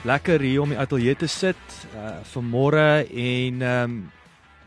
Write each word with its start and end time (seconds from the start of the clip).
Lekker 0.00 0.40
hier 0.40 0.62
om 0.62 0.70
die 0.72 0.78
ateljee 0.80 1.12
te 1.20 1.26
sit 1.28 1.74
uh 1.92 2.22
vanmôre 2.32 3.04
en 3.04 3.60
ehm 3.60 3.82
um, 3.84 3.96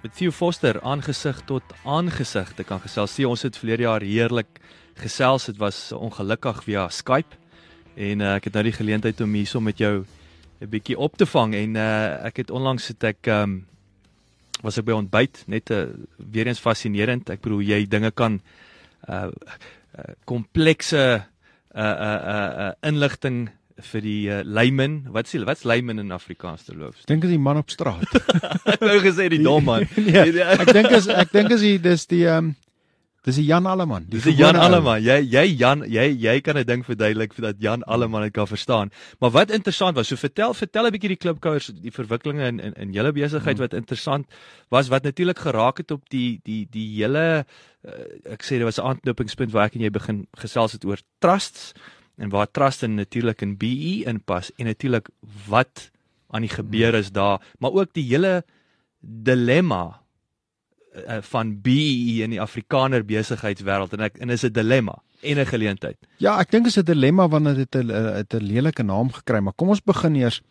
met 0.03 0.11
Theo 0.13 0.31
Foster 0.31 0.77
aangesig 0.85 1.39
tot 1.49 1.63
aangesig 1.89 2.51
te 2.53 2.63
kan 2.63 2.81
gesels. 2.83 3.15
Sien 3.15 3.31
ons 3.31 3.41
het 3.41 3.57
verlede 3.57 3.87
jaar 3.87 4.05
heerlik 4.05 4.59
gesels. 4.99 5.47
Dit 5.49 5.57
was 5.57 5.91
ongelukkig 5.91 6.59
via 6.67 6.83
Skype 6.89 7.39
en 7.95 8.21
uh, 8.21 8.35
ek 8.35 8.45
het 8.45 8.59
nou 8.59 8.63
die 8.67 8.75
geleentheid 8.75 9.21
om 9.25 9.33
hierso 9.33 9.61
met 9.61 9.81
jou 9.81 10.05
'n 10.61 10.69
bietjie 10.69 10.97
op 10.97 11.17
te 11.17 11.25
vang 11.25 11.55
en 11.55 11.75
uh 11.81 12.29
ek 12.29 12.37
het 12.37 12.51
onlangs 12.51 12.87
het 12.87 13.03
ek 13.03 13.25
ehm 13.27 13.41
um, 13.41 13.65
was 14.61 14.77
ek 14.77 14.85
by 14.85 14.93
ontbyt 14.93 15.43
net 15.47 15.71
'n 15.71 15.73
uh, 15.73 15.87
weer 16.17 16.47
eens 16.47 16.61
fascinerend. 16.61 17.29
Ek 17.29 17.41
bedoel 17.41 17.61
jy 17.61 17.87
dinge 17.87 18.11
kan 18.11 18.41
uh 19.09 19.33
komplekse 20.25 21.25
uh, 21.73 21.81
uh 21.81 21.97
uh 22.09 22.21
uh, 22.21 22.69
uh 22.69 22.71
inligting 22.81 23.49
vir 23.81 24.01
die 24.05 24.29
uh, 24.29 24.41
layman. 24.45 25.03
Wat 25.13 25.29
sê 25.29 25.41
wat's 25.45 25.63
layman 25.65 25.99
in 25.99 26.11
Afrikaans 26.11 26.67
te 26.67 26.75
loof? 26.77 27.03
Dink 27.09 27.23
as 27.25 27.33
die 27.33 27.41
man 27.41 27.57
op 27.57 27.71
straat. 27.73 28.09
ek 28.75 28.83
wou 28.83 28.99
gesê 29.03 29.29
die 29.33 29.41
dom 29.43 29.65
man. 29.65 29.87
nee, 29.97 30.27
ek 30.43 30.73
dink 30.73 30.91
as 30.93 31.09
ek 31.09 31.33
dink 31.33 31.55
as 31.55 31.65
die 31.65 31.79
dis 31.81 32.05
die 32.11 32.25
ehm 32.27 32.51
um, 32.51 32.53
dis 33.23 33.37
die 33.39 33.45
Jan 33.47 33.65
Alleman. 33.71 34.03
Dis 34.11 34.25
die 34.27 34.35
Jan 34.35 34.57
Alleman. 34.59 34.99
Jy 34.99 35.21
jy 35.31 35.45
Jan 35.55 35.85
jy 35.87 36.09
jy 36.11 36.35
kan 36.43 36.57
'n 36.59 36.67
ding 36.67 36.83
verduidelik 36.83 37.33
dat 37.39 37.55
Jan 37.63 37.83
Alleman 37.87 38.27
dit 38.27 38.33
kan 38.33 38.47
verstaan. 38.47 38.91
Maar 39.19 39.31
wat 39.31 39.51
interessant 39.51 39.95
was, 39.95 40.07
so 40.07 40.15
vertel 40.19 40.53
vertel 40.53 40.87
'n 40.87 40.91
bietjie 40.91 41.15
die 41.15 41.21
klipkouers 41.23 41.71
die 41.71 41.91
verwikkelinge 41.91 42.45
in 42.45 42.59
in, 42.59 42.73
in 42.73 42.93
julle 42.93 43.11
besigheid 43.11 43.57
hmm. 43.57 43.63
wat 43.63 43.73
interessant 43.73 44.27
was 44.69 44.89
wat 44.89 45.03
natuurlik 45.03 45.39
geraak 45.39 45.77
het 45.77 45.91
op 45.91 46.03
die 46.09 46.41
die 46.43 46.67
die 46.69 46.99
hele 46.99 47.45
uh, 47.87 48.33
ek 48.35 48.43
sê 48.43 48.59
dit 48.59 48.67
was 48.67 48.77
'n 48.77 48.91
aanknopingspunt 48.91 49.51
waar 49.51 49.71
ek 49.71 49.75
en 49.75 49.87
jy 49.87 49.89
begin 49.89 50.27
gesels 50.35 50.73
het 50.73 50.85
oor 50.85 50.99
trusts 51.19 51.73
en 52.17 52.29
waar 52.29 52.51
trust 52.51 52.83
in 52.83 52.95
natuurlik 52.95 53.41
in 53.41 53.57
BE 53.57 54.03
inpas 54.05 54.51
en 54.55 54.65
natuurlik 54.65 55.09
wat 55.47 55.89
aan 56.33 56.41
die 56.41 56.53
gebeur 56.53 56.93
is 56.93 57.11
daar, 57.11 57.41
maar 57.59 57.71
ook 57.71 57.93
die 57.93 58.05
hele 58.09 58.43
dilemma 58.99 60.01
uh, 60.95 61.17
van 61.21 61.61
BE 61.61 62.23
in 62.23 62.33
die 62.33 62.41
Afrikaner 62.41 63.05
besigheidswêreld 63.05 63.93
en 63.93 64.05
ek 64.09 64.17
en 64.21 64.29
is 64.29 64.45
'n 64.45 64.53
dilemma 64.53 65.01
en 65.21 65.39
'n 65.39 65.45
geleentheid. 65.45 65.97
Ja, 66.17 66.39
ek 66.39 66.51
dink 66.51 66.65
is 66.65 66.77
'n 66.77 66.85
dilemma 66.85 67.27
wanneer 67.27 67.55
dit 67.55 67.75
'n 67.75 67.91
'n 67.91 68.43
lelike 68.43 68.83
naam 68.83 69.11
gekry, 69.11 69.39
maar 69.39 69.53
kom 69.53 69.69
ons 69.69 69.81
begin 69.81 70.15
eers 70.15 70.41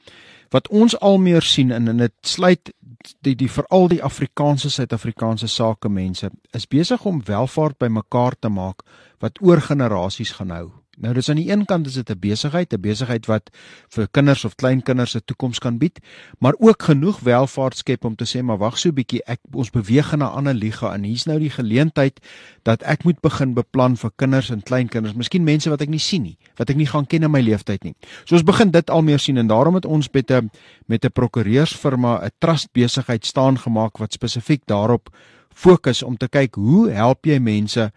wat 0.51 0.69
ons 0.69 0.99
al 1.01 1.19
meer 1.19 1.43
sien 1.43 1.71
en 1.71 1.89
en 1.89 1.97
dit 1.97 2.13
sluit 2.21 2.73
die 3.21 3.35
die 3.35 3.51
veral 3.51 3.89
die 3.89 4.03
Afrikaanse 4.03 4.71
Suid-Afrikaanse 4.71 5.49
sakemense 5.49 6.31
is 6.51 6.67
besig 6.67 7.05
om 7.05 7.25
welvaart 7.25 7.79
bymekaar 7.79 8.37
te 8.39 8.49
maak 8.49 8.83
wat 9.19 9.39
oor 9.41 9.61
generasies 9.61 10.31
gaan 10.31 10.51
hou. 10.51 10.82
Nou 11.03 11.11
dis 11.17 11.29
aan 11.33 11.41
die 11.41 11.49
een 11.51 11.65
kant 11.67 11.87
is 11.91 11.97
dit 11.99 12.11
'n 12.11 12.19
besigheid, 12.19 12.73
'n 12.73 12.81
besigheid 12.81 13.27
wat 13.27 13.51
vir 13.89 14.09
kinders 14.11 14.45
of 14.45 14.55
kleinkinders 14.55 15.15
'n 15.17 15.23
toekoms 15.25 15.59
kan 15.59 15.79
bied, 15.79 15.99
maar 16.39 16.55
ook 16.59 16.83
genoeg 16.83 17.21
welvaart 17.21 17.77
skep 17.77 18.05
om 18.05 18.15
te 18.15 18.25
sê 18.25 18.43
maar 18.43 18.59
wag 18.59 18.79
so 18.79 18.89
'n 18.89 18.95
bietjie, 18.95 19.23
ek 19.27 19.41
ons 19.53 19.71
beweeg 19.71 20.17
na 20.17 20.27
'n 20.31 20.37
ander 20.37 20.55
liga 20.55 20.95
en 20.95 21.03
hier's 21.03 21.27
nou 21.27 21.39
die 21.39 21.51
geleentheid 21.51 22.21
dat 22.63 22.83
ek 22.83 23.05
moet 23.05 23.21
begin 23.21 23.55
beplan 23.55 23.97
vir 23.97 24.11
kinders 24.17 24.51
en 24.51 24.63
kleinkinders, 24.63 25.15
miskien 25.15 25.45
mense 25.45 25.71
wat 25.71 25.81
ek 25.81 25.89
nie 25.89 25.99
sien 25.99 26.23
nie, 26.23 26.39
wat 26.57 26.71
ek 26.71 26.77
nie 26.77 26.87
gaan 26.87 27.07
ken 27.07 27.23
in 27.23 27.31
my 27.31 27.41
lewenstyd 27.41 27.85
nie. 27.85 27.95
So 28.25 28.35
ons 28.35 28.45
begin 28.45 28.71
dit 28.71 28.91
al 28.91 29.03
meer 29.03 29.19
sien 29.19 29.37
en 29.37 29.47
daarom 29.47 29.75
het 29.75 29.85
ons 29.85 30.09
met 30.13 30.31
'n 30.31 30.51
met 30.87 31.05
'n 31.05 31.11
prokureursfirma 31.13 32.25
'n 32.25 32.31
trust 32.39 32.73
besigheid 32.73 33.27
staan 33.27 33.59
gemaak 33.59 33.99
wat 33.99 34.13
spesifiek 34.13 34.63
daarop 34.67 35.11
fokus 35.55 36.03
om 36.03 36.17
te 36.17 36.29
kyk 36.29 36.55
hoe 36.55 36.91
help 36.91 37.27
jy 37.27 37.39
mense 37.39 37.91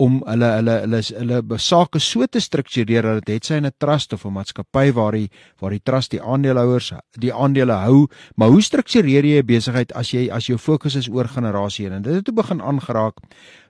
om 0.00 0.22
hulle 0.26 0.48
hulle 0.56 0.76
hulle 0.82 1.00
hulle, 1.02 1.40
hulle 1.42 1.58
sake 1.58 2.00
so 2.00 2.26
te 2.26 2.40
struktureer 2.40 3.02
dat 3.02 3.26
dit 3.26 3.34
het 3.36 3.44
sy 3.44 3.58
in 3.60 3.66
'n 3.66 3.74
trust 3.78 4.12
of 4.12 4.24
'n 4.24 4.32
maatskappy 4.32 4.92
waar 4.92 5.12
die 5.12 5.28
waar 5.60 5.70
die 5.70 5.82
trust 5.84 6.10
die 6.10 6.22
aandeelhouers 6.22 6.92
die 7.18 7.32
aandele 7.32 7.72
hou, 7.72 8.08
maar 8.36 8.48
hoe 8.48 8.62
struktureer 8.62 9.24
jy 9.24 9.38
'n 9.38 9.46
besigheid 9.46 9.92
as 9.92 10.10
jy 10.10 10.30
as 10.30 10.46
jou 10.46 10.58
fokus 10.58 10.96
is 10.96 11.08
oor 11.08 11.28
generasie 11.28 11.90
en 11.90 12.02
dit 12.02 12.14
het 12.14 12.24
toe 12.24 12.34
begin 12.34 12.60
aangeraak 12.60 13.14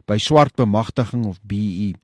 by 0.06 0.19
swart 0.19 0.56
bemagtiging 0.56 1.27
of 1.27 1.38
BE. 1.43 1.94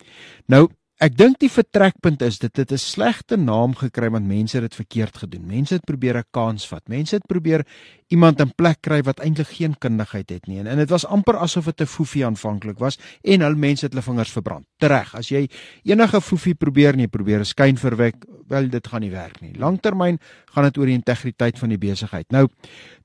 Nou 0.46 0.68
Ek 0.98 1.12
dink 1.14 1.36
die 1.38 1.46
vertrekpunt 1.46 2.24
is 2.26 2.40
dit 2.42 2.56
het 2.58 2.72
'n 2.74 2.76
slegte 2.76 3.36
naam 3.36 3.74
gekry 3.78 4.10
want 4.10 4.26
mense 4.26 4.56
het 4.56 4.64
dit 4.66 4.74
verkeerd 4.74 5.16
gedoen. 5.16 5.46
Mense 5.46 5.74
het 5.74 5.84
probeer 5.84 6.16
'n 6.18 6.24
kans 6.32 6.66
vat. 6.66 6.82
Mense 6.88 7.14
het 7.14 7.26
probeer 7.26 7.64
iemand 8.08 8.40
in 8.40 8.52
plek 8.54 8.78
kry 8.80 9.02
wat 9.02 9.20
eintlik 9.20 9.46
geen 9.46 9.78
kundigheid 9.78 10.28
het 10.30 10.46
nie. 10.46 10.58
En, 10.58 10.76
dit 10.76 10.90
was 10.90 11.06
amper 11.06 11.36
asof 11.36 11.64
dit 11.64 11.80
'n 11.80 11.86
foefie 11.86 12.26
aanvanklik 12.26 12.78
was 12.78 12.98
en 13.22 13.40
hul 13.40 13.54
mense 13.54 13.84
het 13.84 13.92
hulle 13.92 14.02
vingers 14.02 14.32
verbrand. 14.32 14.66
Tereg, 14.78 15.14
as 15.14 15.28
jy 15.28 15.48
enige 15.84 16.20
foefie 16.20 16.54
probeer 16.54 16.92
en 16.92 17.00
jy 17.00 17.06
probeer 17.06 17.40
'n 17.40 17.44
skyn 17.44 17.76
verwek, 17.76 18.16
wel 18.48 18.68
dit 18.68 18.86
gaan 18.86 19.00
nie 19.04 19.10
werk 19.10 19.40
nie. 19.40 19.52
Langtermyn 19.58 20.18
gaan 20.54 20.64
dit 20.68 20.78
oor 20.78 20.86
die 20.90 20.96
integriteit 20.96 21.58
van 21.58 21.72
die 21.72 21.78
besigheid. 21.78 22.26
Nou, 22.34 22.46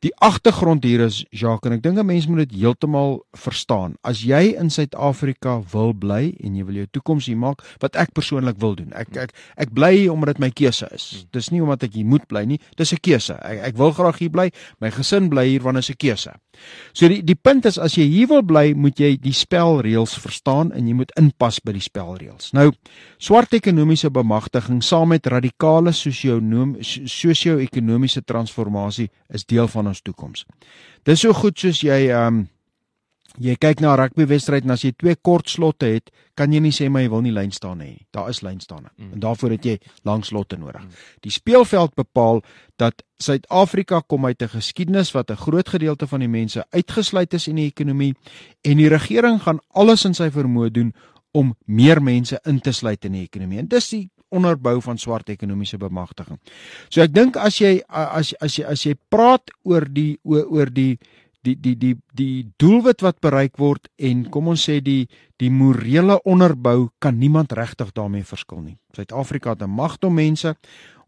die 0.03 0.11
agtergrond 0.23 0.83
hier 0.83 1.03
is 1.05 1.23
Jacques 1.29 1.69
en 1.69 1.77
ek 1.77 1.83
dink 1.83 1.97
'n 1.99 2.05
mens 2.05 2.27
moet 2.27 2.49
dit 2.49 2.59
heeltemal 2.61 3.23
verstaan. 3.31 3.95
As 4.03 4.23
jy 4.23 4.55
in 4.59 4.69
Suid-Afrika 4.69 5.61
wil 5.71 5.93
bly 5.93 6.35
en 6.43 6.55
jy 6.55 6.65
wil 6.65 6.75
jou 6.75 6.87
toekoms 6.91 7.25
hier 7.25 7.37
maak, 7.37 7.61
wat 7.79 7.95
ek 7.95 8.13
persoonlik 8.13 8.59
wil 8.59 8.75
doen. 8.75 8.91
Ek 8.93 9.15
ek 9.17 9.31
ek 9.57 9.73
bly 9.73 9.95
hier 9.95 10.11
omdat 10.11 10.35
dit 10.35 10.39
my 10.39 10.49
keuse 10.49 10.87
is. 10.93 11.25
Dis 11.31 11.49
nie 11.49 11.61
omdat 11.61 11.83
ek 11.83 11.93
hier 11.93 12.05
moet 12.05 12.27
bly 12.27 12.45
nie, 12.45 12.59
dis 12.75 12.93
'n 12.93 13.01
keuse. 13.01 13.33
Ek 13.33 13.59
ek 13.73 13.77
wil 13.77 13.91
graag 13.91 14.17
hier 14.17 14.29
bly. 14.29 14.51
My 14.79 14.89
gesin 14.91 15.29
bly 15.29 15.47
hier 15.47 15.61
want 15.61 15.75
dit 15.75 15.83
is 15.83 15.89
'n 15.89 15.97
keuse. 15.97 16.33
So 16.93 17.09
die 17.09 17.23
die 17.25 17.35
punt 17.35 17.65
is 17.65 17.79
as 17.81 17.97
jy 17.97 18.05
hier 18.09 18.27
wil 18.31 18.43
bly, 18.45 18.73
moet 18.77 18.99
jy 19.01 19.17
die 19.21 19.33
spelreëls 19.35 20.17
verstaan 20.21 20.71
en 20.75 20.87
jy 20.87 20.93
moet 20.97 21.11
inpas 21.19 21.59
by 21.65 21.71
die 21.75 21.83
spelreëls. 21.83 22.51
Nou, 22.57 22.71
swart 23.17 23.53
ekonomiese 23.57 24.09
bemagtiging 24.13 24.83
saam 24.85 25.09
met 25.13 25.27
radikale 25.31 25.91
sosio-ekonomiese 25.93 28.21
transformasie 28.25 29.09
is 29.33 29.45
deel 29.45 29.67
van 29.67 29.87
ons 29.91 30.01
toekoms. 30.01 30.45
Dis 31.03 31.19
so 31.25 31.33
goed 31.33 31.59
soos 31.59 31.81
jy 31.83 32.09
ehm 32.09 32.27
um, 32.27 32.47
Jy 33.41 33.55
kyk 33.57 33.79
na 33.81 33.93
'n 33.93 33.97
rugbywedstryd 33.97 34.63
en 34.63 34.71
as 34.71 34.83
jy 34.83 34.91
twee 34.91 35.15
kort 35.15 35.49
slotte 35.49 35.85
het, 35.85 36.11
kan 36.35 36.51
jy 36.53 36.59
nie 36.59 36.71
sê 36.71 36.89
maar 36.89 37.01
jy 37.01 37.09
wil 37.09 37.21
nie 37.21 37.31
lyn 37.31 37.51
staan 37.51 37.79
hê 37.79 37.85
nie. 37.85 38.05
Daar 38.11 38.29
is 38.29 38.41
lyn 38.41 38.59
staan. 38.59 38.89
Mm. 38.97 39.13
En 39.13 39.19
daarvoor 39.19 39.49
het 39.51 39.65
jy 39.65 39.79
lang 40.03 40.25
slotte 40.25 40.57
nodig. 40.57 40.81
Mm. 40.81 40.89
Die 41.21 41.31
speelveld 41.31 41.95
bepaal 41.95 42.43
dat 42.77 43.03
Suid-Afrika 43.17 44.01
kom 44.07 44.25
uit 44.25 44.41
'n 44.41 44.47
geskiedenis 44.47 45.11
wat 45.13 45.31
'n 45.31 45.35
groot 45.35 45.69
gedeelte 45.69 46.07
van 46.07 46.19
die 46.19 46.29
mense 46.29 46.65
uitgesluit 46.69 47.33
is 47.33 47.47
in 47.47 47.55
die 47.55 47.67
ekonomie 47.67 48.15
en 48.61 48.77
die 48.77 48.89
regering 48.89 49.41
gaan 49.41 49.59
alles 49.69 50.05
in 50.05 50.13
sy 50.13 50.29
vermoë 50.29 50.71
doen 50.71 50.93
om 51.31 51.55
meer 51.65 52.01
mense 52.01 52.39
in 52.45 52.59
te 52.59 52.71
sluit 52.71 53.05
in 53.05 53.11
die 53.11 53.23
ekonomie. 53.23 53.59
En 53.59 53.67
dis 53.67 53.89
die 53.89 54.09
onderbou 54.33 54.81
van 54.81 54.97
swart 54.97 55.29
ekonomiese 55.29 55.77
bemagtiging. 55.77 56.39
So 56.89 57.01
ek 57.01 57.13
dink 57.13 57.37
as 57.37 57.59
jy 57.61 57.81
as 57.87 58.33
as 58.41 58.57
jy 58.57 58.65
as 58.69 58.85
jy 58.85 58.95
praat 59.13 59.53
oor 59.63 59.85
die 59.89 60.17
oor, 60.23 60.45
oor 60.49 60.73
die 60.73 60.99
die 61.43 61.55
die 61.59 61.75
die 61.77 61.95
die 62.15 62.51
doelwit 62.57 63.03
wat 63.03 63.19
bereik 63.19 63.57
word 63.59 63.89
en 63.97 64.25
kom 64.31 64.47
ons 64.53 64.63
sê 64.69 64.79
die 64.83 65.07
die 65.41 65.51
morele 65.51 66.19
onderbou 66.23 66.89
kan 67.03 67.17
niemand 67.19 67.51
regtig 67.51 67.91
daarmee 67.91 68.23
verskil 68.23 68.61
nie. 68.61 68.77
Suid-Afrika 68.95 69.49
het 69.55 69.63
'n 69.63 69.69
magt 69.69 70.03
om 70.03 70.13
mense 70.13 70.55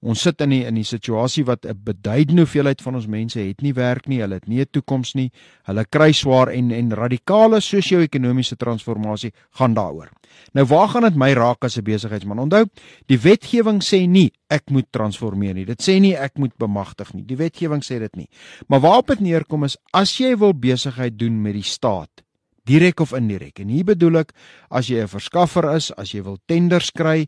Ons 0.05 0.21
sit 0.21 0.41
in 0.45 0.51
die 0.53 0.61
in 0.69 0.77
die 0.77 0.85
situasie 0.85 1.43
wat 1.47 1.65
'n 1.65 1.73
beduidende 1.83 2.43
hoeveelheid 2.45 2.81
van 2.81 2.95
ons 2.95 3.07
mense 3.07 3.39
het 3.39 3.61
nie 3.61 3.73
werk 3.73 4.07
nie, 4.07 4.21
hulle 4.21 4.35
het 4.35 4.47
nie 4.47 4.61
'n 4.61 4.69
toekoms 4.71 5.15
nie. 5.15 5.31
Hulle 5.65 5.85
kry 5.85 6.11
swaar 6.11 6.49
en 6.49 6.71
en 6.71 6.93
radikale 6.93 7.59
sosio-ekonomiese 7.59 8.55
transformasie 8.55 9.33
gaan 9.57 9.73
daaroor. 9.73 10.11
Nou 10.53 10.65
waar 10.65 10.89
gaan 10.89 11.01
dit 11.01 11.15
my 11.15 11.33
raak 11.33 11.63
as 11.63 11.77
'n 11.77 11.83
besigheidsman? 11.83 12.39
Onthou, 12.39 12.65
die 13.07 13.17
wetgewing 13.17 13.81
sê 13.81 14.07
nie 14.07 14.31
ek 14.47 14.69
moet 14.69 14.85
transformeer 14.91 15.53
nie. 15.53 15.65
Dit 15.65 15.81
sê 15.81 15.99
nie 15.99 16.15
ek 16.15 16.37
moet 16.37 16.55
bemagtig 16.57 17.13
nie. 17.13 17.23
Die 17.23 17.37
wetgewing 17.37 17.81
sê 17.81 17.99
dit 17.99 18.15
nie. 18.15 18.29
Maar 18.67 18.79
waarop 18.79 19.07
dit 19.07 19.19
neerkom 19.19 19.63
is 19.63 19.77
as 19.91 20.17
jy 20.17 20.37
wil 20.37 20.53
besigheid 20.53 21.17
doen 21.17 21.41
met 21.41 21.53
die 21.53 21.63
staat, 21.63 22.21
direk 22.65 22.99
of 22.99 23.13
indirek. 23.13 23.59
En 23.59 23.69
hier 23.69 23.85
bedoel 23.85 24.17
ek 24.17 24.33
as 24.69 24.87
jy 24.87 25.01
'n 25.01 25.07
verskaffer 25.07 25.75
is, 25.75 25.91
as 25.97 26.11
jy 26.11 26.21
wil 26.21 26.37
tenders 26.45 26.91
kry, 26.91 27.27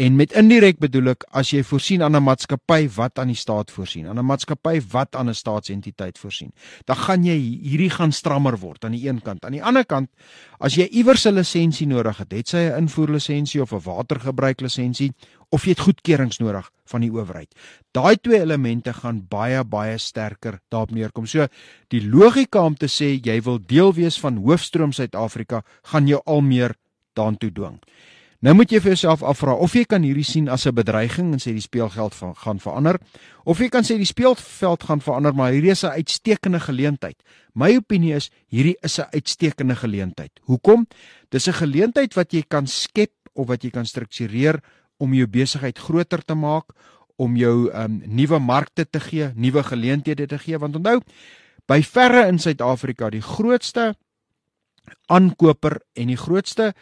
En 0.00 0.14
met 0.16 0.32
indirek 0.32 0.78
bedoel 0.80 1.10
ek 1.12 1.24
as 1.36 1.50
jy 1.52 1.60
voorsien 1.66 2.00
aan 2.00 2.16
'n 2.16 2.24
maatskappy 2.24 2.88
wat 2.96 3.18
aan 3.20 3.28
die 3.28 3.36
staat 3.36 3.70
voorsien, 3.70 4.06
aan 4.08 4.18
'n 4.18 4.24
maatskappy 4.24 4.80
wat 4.92 5.14
aan 5.14 5.28
'n 5.28 5.34
staatsentiteit 5.34 6.18
voorsien, 6.18 6.52
dan 6.86 6.96
gaan 6.96 7.24
jy 7.24 7.36
hierdie 7.36 7.90
gaan 7.90 8.12
strammer 8.12 8.56
word 8.58 8.84
aan 8.84 8.96
die 8.96 9.08
een 9.08 9.20
kant. 9.22 9.44
Aan 9.44 9.52
die 9.52 9.64
ander 9.64 9.84
kant, 9.84 10.08
as 10.58 10.74
jy 10.74 10.88
iewers 10.88 11.26
'n 11.26 11.34
lisensie 11.34 11.86
nodig 11.86 12.16
het, 12.18 12.32
het 12.32 12.48
sy 12.48 12.56
'n 12.56 12.76
invoerlisensie 12.78 13.60
of 13.60 13.72
'n 13.72 13.80
watergebruiklisensie 13.84 15.12
of 15.50 15.64
jy 15.64 15.70
het 15.70 15.80
goedkeurings 15.80 16.38
nodig 16.38 16.70
van 16.86 17.00
die 17.00 17.10
owerheid. 17.10 17.54
Daai 17.92 18.16
twee 18.16 18.40
elemente 18.40 18.92
gaan 18.92 19.26
baie 19.28 19.64
baie 19.64 19.98
sterker 19.98 20.60
daarop 20.70 20.90
neerkom. 20.90 21.26
So 21.26 21.46
die 21.88 22.08
logika 22.08 22.64
om 22.64 22.74
te 22.74 22.86
sê 22.86 23.20
jy 23.22 23.42
wil 23.42 23.58
deel 23.66 23.92
wees 23.92 24.20
van 24.20 24.36
Hoofstroom 24.36 24.92
Suid-Afrika 24.92 25.62
gaan 25.82 26.06
jou 26.06 26.20
al 26.24 26.40
meer 26.40 26.74
daartoe 27.12 27.52
dwing. 27.52 27.80
Nou 28.40 28.54
moet 28.56 28.70
jy 28.72 28.78
vir 28.80 28.94
jouself 28.94 29.20
afvra 29.20 29.52
of 29.60 29.74
jy 29.76 29.82
kan 29.84 30.00
hierdie 30.00 30.24
sien 30.24 30.46
as 30.48 30.64
'n 30.66 30.72
bedreiging 30.72 31.32
en 31.32 31.38
sê 31.38 31.52
die 31.52 31.60
speelgeld 31.60 32.14
van, 32.14 32.34
gaan 32.34 32.58
verander 32.58 32.96
of 33.44 33.58
jy 33.58 33.68
kan 33.68 33.84
sê 33.84 33.98
die 33.98 34.08
speelveld 34.08 34.82
gaan 34.82 35.00
verander 35.00 35.34
maar 35.34 35.52
hierdie 35.52 35.70
is 35.70 35.84
'n 35.84 35.92
uitstekende 35.92 36.60
geleentheid. 36.60 37.22
My 37.54 37.76
opinie 37.76 38.14
is 38.14 38.30
hierdie 38.48 38.76
is 38.82 38.98
'n 38.98 39.12
uitstekende 39.12 39.76
geleentheid. 39.76 40.40
Hoekom? 40.44 40.86
Dis 41.28 41.48
'n 41.48 41.52
geleentheid 41.52 42.14
wat 42.14 42.32
jy 42.32 42.42
kan 42.48 42.66
skep 42.66 43.12
of 43.34 43.46
wat 43.46 43.62
jy 43.62 43.70
kan 43.70 43.84
struktureer 43.84 44.62
om 44.98 45.12
jou 45.12 45.26
besigheid 45.26 45.78
groter 45.78 46.24
te 46.24 46.34
maak, 46.34 46.72
om 47.16 47.36
jou 47.36 47.70
um, 47.74 48.02
nuwe 48.06 48.38
markte 48.38 48.86
te 48.90 49.00
gee, 49.00 49.32
nuwe 49.34 49.62
geleenthede 49.62 50.26
te 50.26 50.38
gee 50.38 50.58
want 50.58 50.76
onthou 50.76 51.00
by 51.68 51.82
verre 51.82 52.26
in 52.28 52.38
Suid-Afrika 52.38 53.10
die 53.10 53.22
grootste 53.22 53.94
aankoper 55.06 55.80
en 55.94 56.10
die 56.10 56.18
grootste 56.18 56.72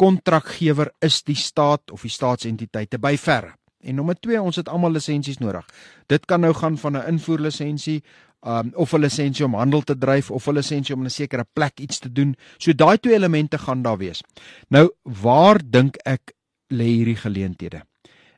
kontrakgewer 0.00 0.94
is 1.04 1.20
die 1.28 1.36
staat 1.36 1.92
of 1.92 2.06
die 2.06 2.12
staatsentiteite 2.12 3.00
by 3.02 3.16
verre. 3.20 3.54
En 3.80 3.96
nommer 3.96 4.16
2, 4.16 4.40
ons 4.40 4.58
het 4.60 4.68
almal 4.68 4.92
lisensies 4.96 5.40
nodig. 5.40 5.64
Dit 6.08 6.26
kan 6.28 6.40
nou 6.44 6.52
gaan 6.56 6.76
van 6.78 6.96
'n 6.96 7.08
invoerlisensie 7.14 8.02
um 8.46 8.72
of 8.74 8.92
'n 8.92 9.00
lisensie 9.00 9.44
om 9.44 9.54
handel 9.54 9.82
te 9.82 9.98
dryf 9.98 10.30
of 10.30 10.46
'n 10.46 10.54
lisensie 10.54 10.94
om 10.94 11.00
in 11.00 11.06
'n 11.06 11.10
sekere 11.10 11.44
plek 11.52 11.80
iets 11.80 11.98
te 11.98 12.12
doen. 12.12 12.36
So 12.58 12.72
daai 12.72 12.98
twee 12.98 13.14
elemente 13.14 13.58
gaan 13.58 13.82
daar 13.82 13.98
wees. 13.98 14.22
Nou, 14.68 14.90
waar 15.02 15.60
dink 15.70 15.96
ek 16.04 16.32
lê 16.68 16.84
hierdie 16.84 17.16
geleenthede? 17.16 17.82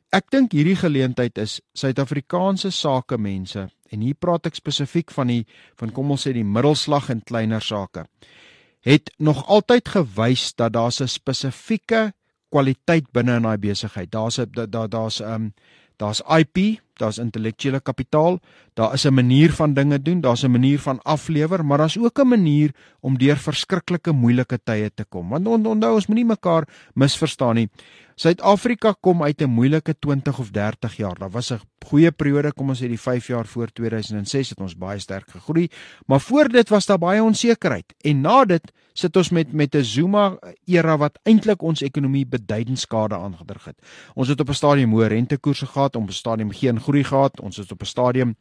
Ek 0.09 0.29
dink 0.29 0.51
hierdie 0.51 0.75
geleentheid 0.75 1.37
is 1.37 1.61
Suid-Afrikaanse 1.73 2.71
sakemense 2.71 3.69
en 3.89 4.01
hier 4.01 4.15
praat 4.15 4.45
ek 4.45 4.55
spesifiek 4.55 5.11
van 5.11 5.27
die 5.27 5.45
van 5.75 5.91
kom 5.91 6.11
ons 6.11 6.27
sê 6.27 6.33
die 6.33 6.43
middelslag 6.43 7.09
en 7.09 7.23
kleiner 7.23 7.61
sake 7.61 8.05
het 8.83 9.13
nog 9.17 9.45
altyd 9.47 9.87
gewys 9.87 10.55
dat 10.55 10.73
daar 10.73 10.91
'n 10.99 11.07
spesifieke 11.07 12.13
kwaliteit 12.49 13.11
binne 13.11 13.35
in 13.35 13.41
daai 13.41 13.57
besigheid. 13.57 14.11
Daar's 14.11 14.37
'n 14.37 14.49
daar 14.69 14.89
daar's 14.89 15.19
ehm 15.19 15.33
um, 15.33 15.53
daar's 15.95 16.21
IP, 16.27 16.81
daar's 16.99 17.17
intellektuele 17.17 17.79
kapitaal, 17.79 18.39
daar 18.73 18.93
is 18.93 19.05
'n 19.05 19.13
manier 19.13 19.51
van 19.51 19.73
dinge 19.73 20.01
doen, 20.01 20.21
daar's 20.21 20.43
'n 20.43 20.51
manier 20.51 20.79
van 20.79 21.01
aflewer, 21.01 21.65
maar 21.65 21.77
daar's 21.77 21.97
ook 21.97 22.19
'n 22.19 22.27
manier 22.27 22.71
om 22.99 23.17
deur 23.17 23.37
verskriklike 23.37 24.11
moeilike 24.11 24.59
tye 24.63 24.91
te 24.93 25.05
kom. 25.05 25.29
Want 25.29 25.47
onthou 25.47 25.93
ons 25.93 26.07
moenie 26.07 26.25
mekaar 26.25 26.67
misverstaan 26.93 27.55
nie. 27.55 27.69
Suid-Afrika 28.15 28.93
kom 29.01 29.23
uit 29.23 29.41
'n 29.41 29.49
moeilike 29.49 29.95
20 29.99 30.39
of 30.39 30.51
30 30.51 30.97
jaar. 30.97 31.17
Daar 31.17 31.31
was 31.31 31.51
'n 31.51 31.59
goeie 31.85 32.11
periode, 32.11 32.53
kom 32.53 32.69
ons 32.69 32.81
sê 32.81 32.87
die 32.87 32.99
5 32.99 33.27
jaar 33.27 33.45
voor 33.45 33.67
2006 33.67 34.49
het 34.49 34.59
ons 34.59 34.77
baie 34.77 34.99
sterk 34.99 35.29
gegroei, 35.29 35.69
maar 36.05 36.21
voor 36.21 36.47
dit 36.49 36.69
was 36.69 36.85
daar 36.85 36.97
baie 36.97 37.23
onsekerheid. 37.23 37.93
En 38.01 38.21
na 38.21 38.45
dit 38.45 38.71
sit 38.93 39.15
ons 39.15 39.29
met 39.29 39.51
met 39.53 39.75
'n 39.75 39.83
Zuma 39.83 40.37
era 40.65 40.97
wat 40.97 41.19
eintlik 41.23 41.61
ons 41.61 41.81
ekonomie 41.81 42.25
beduidend 42.25 42.79
skade 42.79 43.15
aangedrig 43.15 43.65
het. 43.65 43.75
Ons 44.13 44.27
het 44.27 44.39
op 44.39 44.49
'n 44.49 44.53
stadium 44.53 44.91
hoë 44.91 45.07
rentekoerse 45.07 45.65
gehad, 45.65 45.95
op 45.95 46.07
'n 46.07 46.11
stadium 46.11 46.51
geen 46.51 46.79
groei 46.83 47.03
gehad, 47.03 47.39
ons 47.41 47.57
het 47.57 47.71
op 47.71 47.81
'n 47.81 47.91
stadium 47.95 48.35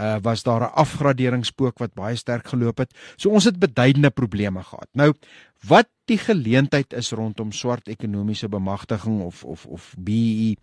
uh 0.00 0.16
was 0.22 0.42
daar 0.42 0.60
'n 0.60 0.74
afgraderingspook 0.74 1.78
wat 1.78 1.94
baie 1.94 2.16
sterk 2.16 2.46
geloop 2.48 2.78
het. 2.78 2.94
So 3.16 3.28
ons 3.28 3.44
het 3.44 3.58
beduidende 3.58 4.10
probleme 4.10 4.62
gehad. 4.62 4.88
Nou 4.92 5.12
wat 5.66 5.88
die 6.04 6.18
geleentheid 6.18 6.92
is 6.92 7.12
rondom 7.12 7.52
swart 7.52 7.88
ekonomiese 7.88 8.48
bemagtiging 8.48 9.20
of 9.20 9.44
of 9.44 9.66
of 9.66 9.94
BEE 9.98 10.56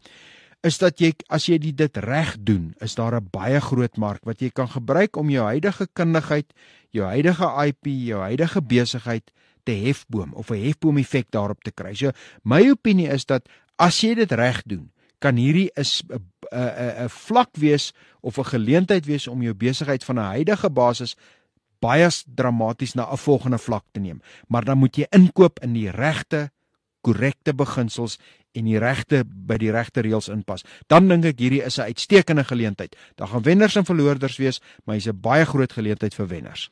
is 0.61 0.77
dat 0.77 0.99
jy 0.99 1.13
as 1.31 1.45
jy 1.47 1.57
dit 1.57 1.97
reg 1.97 2.35
doen, 2.39 2.73
is 2.83 2.95
daar 2.95 3.15
'n 3.15 3.27
baie 3.31 3.61
groot 3.61 3.97
mark 3.97 4.25
wat 4.25 4.41
jy 4.41 4.49
kan 4.49 4.67
gebruik 4.67 5.15
om 5.15 5.29
jou 5.29 5.45
huidige 5.45 5.87
kundigheid, 5.93 6.53
jou 6.89 7.05
huidige 7.05 7.47
IP, 7.65 7.85
jou 7.85 8.19
huidige 8.19 8.61
besigheid 8.61 9.31
te 9.63 9.71
hefboom 9.71 10.33
of 10.33 10.49
'n 10.51 10.63
hefboom 10.65 10.97
effek 10.97 11.31
daarop 11.31 11.63
te 11.63 11.71
kry. 11.71 11.93
So 11.93 12.11
my 12.43 12.69
opinie 12.69 13.07
is 13.07 13.25
dat 13.25 13.47
as 13.77 14.01
jy 14.01 14.15
dit 14.15 14.31
reg 14.31 14.63
doen, 14.65 14.91
kan 15.19 15.35
hierdie 15.35 15.69
is 15.75 16.03
'n 16.09 16.19
'n 16.51 17.05
'n 17.05 17.09
vlak 17.09 17.49
wees 17.57 17.93
of 18.21 18.37
'n 18.37 18.45
geleentheid 18.45 19.05
wees 19.05 19.27
om 19.27 19.41
jou 19.41 19.53
besigheid 19.53 20.03
van 20.03 20.19
'n 20.19 20.31
huidige 20.35 20.69
basis 20.69 21.15
baie 21.79 22.09
dramaties 22.35 22.93
na 22.93 23.11
'n 23.11 23.17
volgende 23.17 23.57
vlak 23.57 23.83
te 23.91 23.99
neem. 23.99 24.21
Maar 24.47 24.63
dan 24.63 24.77
moet 24.77 24.95
jy 24.95 25.05
inkoop 25.09 25.59
in 25.59 25.73
die 25.73 25.89
regte 25.89 26.51
korrekte 27.01 27.53
beginsels 27.53 28.17
en 28.51 28.65
die 28.65 28.79
regte 28.79 29.23
by 29.25 29.57
die 29.57 29.71
regte 29.71 30.01
reëls 30.01 30.29
inpas. 30.29 30.63
Dan 30.87 31.07
dink 31.07 31.25
ek 31.25 31.39
hierdie 31.39 31.63
is 31.63 31.77
'n 31.77 31.91
uitstekende 31.91 32.43
geleentheid. 32.43 32.95
Daar 33.15 33.27
gaan 33.27 33.43
wenners 33.43 33.75
en 33.75 33.85
verloorders 33.85 34.37
wees, 34.37 34.61
maar 34.85 34.95
hy's 34.95 35.07
'n 35.07 35.21
baie 35.21 35.45
groot 35.45 35.73
geleentheid 35.73 36.13
vir 36.13 36.27
wenners. 36.27 36.69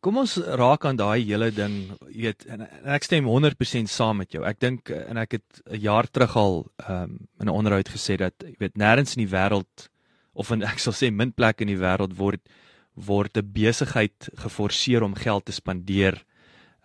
Kom 0.00 0.20
ons 0.20 0.36
raak 0.38 0.84
aan 0.86 0.98
daai 0.98 1.24
hele 1.26 1.48
ding, 1.50 1.88
jy 2.06 2.28
weet, 2.28 2.44
en, 2.46 2.60
en 2.62 2.92
ek 2.94 3.06
stem 3.08 3.26
100% 3.26 3.90
saam 3.90 4.20
met 4.22 4.30
jou. 4.30 4.44
Ek 4.46 4.60
dink 4.62 4.92
en 4.94 5.18
ek 5.18 5.40
het 5.40 5.62
'n 5.66 5.80
jaar 5.82 6.06
terug 6.06 6.36
al 6.36 6.54
um, 6.88 7.18
in 7.40 7.48
'n 7.48 7.56
onderhoud 7.58 7.88
gesê 7.90 8.14
dat 8.16 8.34
jy 8.46 8.54
weet 8.58 8.78
nêrens 8.78 9.16
in 9.16 9.26
die 9.26 9.34
wêreld 9.34 9.88
of 10.34 10.52
in 10.54 10.62
ek 10.72 10.78
sal 10.78 10.94
sê 10.94 11.10
min 11.10 11.32
plekke 11.32 11.66
in 11.66 11.74
die 11.74 11.82
wêreld 11.82 12.14
word 12.14 12.40
word 12.94 13.36
'n 13.36 13.52
besigheid 13.52 14.30
geforseer 14.38 15.02
om 15.02 15.14
geld 15.14 15.44
te 15.46 15.52
spandeer 15.52 16.22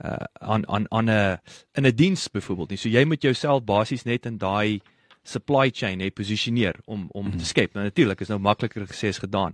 uh 0.01 0.25
aan 0.42 0.66
aan 0.68 0.86
aan 0.89 1.09
'n 1.09 1.38
in 1.77 1.86
'n 1.86 1.95
diens 1.95 2.27
byvoorbeeld 2.27 2.69
nie. 2.69 2.77
So 2.77 2.89
jy 2.89 3.06
moet 3.06 3.21
jouself 3.21 3.63
basies 3.63 4.06
net 4.06 4.25
in 4.25 4.38
daai 4.38 4.81
supply 5.24 5.69
chain 5.69 6.01
hê 6.01 6.09
posisioneer 6.09 6.75
om 6.86 7.07
om 7.13 7.30
te 7.31 7.38
mhm. 7.38 7.45
skep. 7.45 7.74
Nou 7.74 7.83
natuurlik 7.83 8.21
is 8.21 8.30
nou 8.30 8.39
makliker 8.39 8.88
gesê 8.88 9.07
as 9.07 9.21
gedaan. 9.21 9.54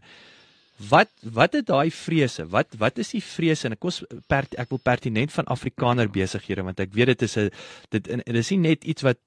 Wat 0.87 1.09
wat 1.23 1.53
het 1.53 1.67
daai 1.67 1.91
vrese? 1.91 2.45
Wat 2.47 2.75
wat 2.79 2.97
is 2.97 3.11
die 3.11 3.23
vrese 3.23 3.67
en 3.67 3.75
ek 3.75 3.81
kos 3.83 3.99
per 4.31 4.47
ek 4.55 4.69
wil 4.71 4.79
pertinent 4.79 5.33
van 5.35 5.49
Afrikaner 5.51 6.07
besighede 6.07 6.63
want 6.63 6.79
ek 6.79 6.93
weet 6.95 7.11
dit 7.13 7.21
is 7.27 7.37
'n 7.37 7.49
dit 7.91 8.07
en 8.07 8.23
dit 8.25 8.35
is 8.35 8.51
nie 8.51 8.63
net 8.69 8.83
iets 8.83 9.01
wat 9.03 9.19